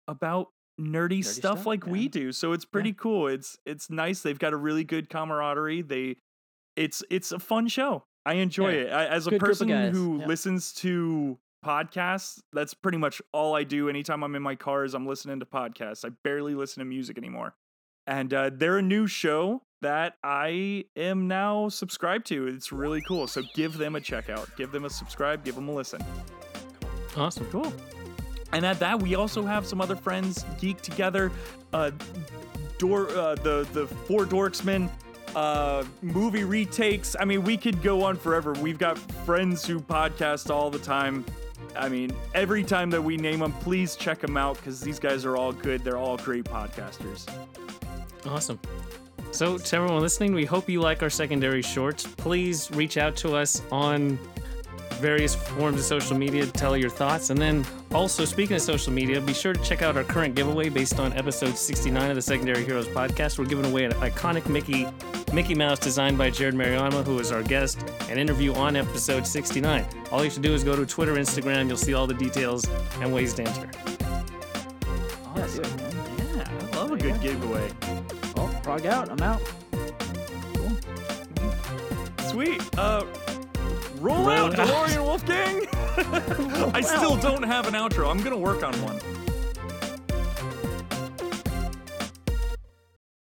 about 0.09 0.48
nerdy, 0.81 1.24
stuff, 1.24 1.59
stuff, 1.59 1.66
like 1.66 1.87
we 1.87 2.09
do. 2.09 2.33
So 2.33 2.53
it's 2.53 2.64
pretty 2.64 2.92
cool. 2.92 3.26
It's 3.29 3.59
it's 3.64 3.90
nice. 3.90 4.20
They've 4.22 4.38
got 4.38 4.53
a 4.53 4.57
really 4.57 4.85
good 4.85 5.09
camaraderie. 5.09 5.83
They 5.83 6.16
it's 6.76 7.03
it's 7.11 7.33
a 7.33 7.38
fun 7.38 7.68
show. 7.68 8.05
I 8.26 8.35
enjoy 8.35 8.70
Yeah. 8.74 8.81
it. 8.81 8.92
I, 8.92 9.07
as 9.07 9.26
a 9.26 9.31
Good 9.31 9.40
person 9.40 9.68
who 9.92 10.18
yeah. 10.20 10.26
listens 10.26 10.72
to 10.74 11.38
podcasts, 11.64 12.40
that's 12.53 12.74
pretty 12.74 12.98
much 12.98 13.22
all 13.33 13.55
I 13.55 13.64
do. 13.64 13.88
Anytime 13.88 14.22
I'm 14.22 14.35
in 14.35 14.42
my 14.42 14.55
car, 14.55 14.85
is 14.85 14.94
I'm 14.94 15.07
listening 15.07 15.40
to 15.40 15.46
podcasts. 15.46 16.05
I 16.05 16.11
barely 16.24 16.55
listen 16.55 16.81
to 16.81 16.85
music 16.85 17.16
anymore. 17.18 17.55
And 18.07 18.33
uh, 18.35 18.50
they're 18.53 18.79
a 18.79 18.83
new 18.83 19.07
show 19.07 19.62
that 19.82 20.16
I 20.22 20.84
am 20.96 21.28
now 21.28 21.68
subscribed 21.68 22.26
to. 22.26 22.46
It's 22.48 22.72
really 22.72 23.00
cool. 23.02 23.26
So 23.26 23.42
give 23.54 23.78
them 23.78 23.96
a 23.96 24.00
check 24.00 24.28
out. 24.28 24.48
Give 24.56 24.70
them 24.72 24.84
a 24.84 24.90
subscribe. 24.90 25.44
Give 25.44 25.54
them 25.54 25.68
a 25.68 25.72
listen. 25.72 26.00
Awesome. 27.16 27.46
Cool. 27.50 27.72
And 28.52 28.66
at 28.66 28.78
that, 28.80 29.00
we 29.00 29.14
also 29.14 29.42
have 29.42 29.66
some 29.66 29.80
other 29.80 29.96
friends 29.96 30.44
geek 30.60 30.80
together. 30.82 31.30
Uh, 31.72 31.92
Dor- 32.78 33.10
uh, 33.10 33.34
the 33.36 33.68
the 33.72 33.86
four 33.86 34.24
dorksmen 34.24 34.90
uh, 35.36 35.84
movie 36.02 36.44
retakes. 36.44 37.14
I 37.18 37.24
mean, 37.24 37.44
we 37.44 37.56
could 37.56 37.82
go 37.82 38.02
on 38.02 38.16
forever. 38.16 38.52
We've 38.54 38.78
got 38.78 38.98
friends 38.98 39.66
who 39.66 39.80
podcast 39.80 40.50
all 40.50 40.70
the 40.70 40.78
time. 40.78 41.24
I 41.76 41.88
mean, 41.88 42.10
every 42.34 42.64
time 42.64 42.90
that 42.90 43.02
we 43.02 43.16
name 43.16 43.40
them, 43.40 43.52
please 43.52 43.96
check 43.96 44.18
them 44.20 44.36
out 44.36 44.56
because 44.56 44.80
these 44.80 44.98
guys 44.98 45.24
are 45.24 45.36
all 45.36 45.52
good. 45.52 45.84
They're 45.84 45.98
all 45.98 46.16
great 46.16 46.44
podcasters. 46.44 47.28
Awesome. 48.26 48.58
So, 49.32 49.56
to 49.58 49.76
everyone 49.76 50.00
listening, 50.00 50.34
we 50.34 50.44
hope 50.44 50.68
you 50.68 50.80
like 50.80 51.02
our 51.02 51.10
secondary 51.10 51.62
shorts. 51.62 52.04
Please 52.04 52.70
reach 52.72 52.96
out 52.96 53.16
to 53.16 53.36
us 53.36 53.62
on 53.70 54.18
various 54.94 55.34
forms 55.34 55.78
of 55.78 55.84
social 55.84 56.16
media 56.16 56.44
to 56.44 56.52
tell 56.52 56.76
your 56.76 56.90
thoughts. 56.90 57.30
And 57.30 57.40
then, 57.40 57.64
also, 57.92 58.24
speaking 58.24 58.56
of 58.56 58.62
social 58.62 58.92
media, 58.92 59.20
be 59.20 59.32
sure 59.32 59.54
to 59.54 59.62
check 59.62 59.82
out 59.82 59.96
our 59.96 60.04
current 60.04 60.34
giveaway 60.34 60.68
based 60.68 60.98
on 60.98 61.12
episode 61.14 61.56
69 61.56 62.10
of 62.10 62.16
the 62.16 62.22
Secondary 62.22 62.64
Heroes 62.64 62.88
podcast. 62.88 63.38
We're 63.38 63.46
giving 63.46 63.64
away 63.64 63.84
an 63.84 63.92
iconic 63.92 64.48
Mickey 64.48 64.86
Mickey 65.32 65.54
Mouse 65.54 65.78
designed 65.78 66.18
by 66.18 66.28
Jared 66.28 66.54
Mariama, 66.56 67.04
who 67.04 67.18
is 67.20 67.30
our 67.30 67.44
guest, 67.44 67.78
an 68.08 68.18
interview 68.18 68.52
on 68.54 68.74
episode 68.74 69.24
69. 69.24 69.86
All 70.10 70.18
you 70.18 70.24
have 70.24 70.34
to 70.34 70.40
do 70.40 70.52
is 70.52 70.64
go 70.64 70.74
to 70.74 70.84
Twitter, 70.84 71.14
Instagram. 71.14 71.68
You'll 71.68 71.76
see 71.76 71.94
all 71.94 72.08
the 72.08 72.14
details 72.14 72.68
and 73.00 73.14
ways 73.14 73.32
to 73.34 73.44
enter. 73.44 73.70
Yeah, 75.36 75.46
do 75.46 75.60
it, 75.60 75.76
man. 75.76 76.36
Yeah, 76.36 76.68
I 76.72 76.76
love 76.76 76.90
a 76.90 76.96
good 76.96 77.20
giveaway. 77.22 77.70
Frog 78.62 78.86
out. 78.86 79.10
I'm 79.10 79.20
out. 79.22 79.40
Sweet. 82.28 82.62
Uh, 82.78 83.04
roll, 83.96 84.18
Roll 84.18 84.30
out, 84.30 84.58
out. 84.58 84.68
DeLorean 84.68 85.04
Wolfgang. 85.04 85.66
I 86.74 86.80
still 86.80 87.16
don't 87.16 87.42
have 87.42 87.66
an 87.66 87.74
outro. 87.74 88.10
I'm 88.10 88.22
gonna 88.22 88.38
work 88.38 88.62
on 88.62 88.74
one. 88.82 89.00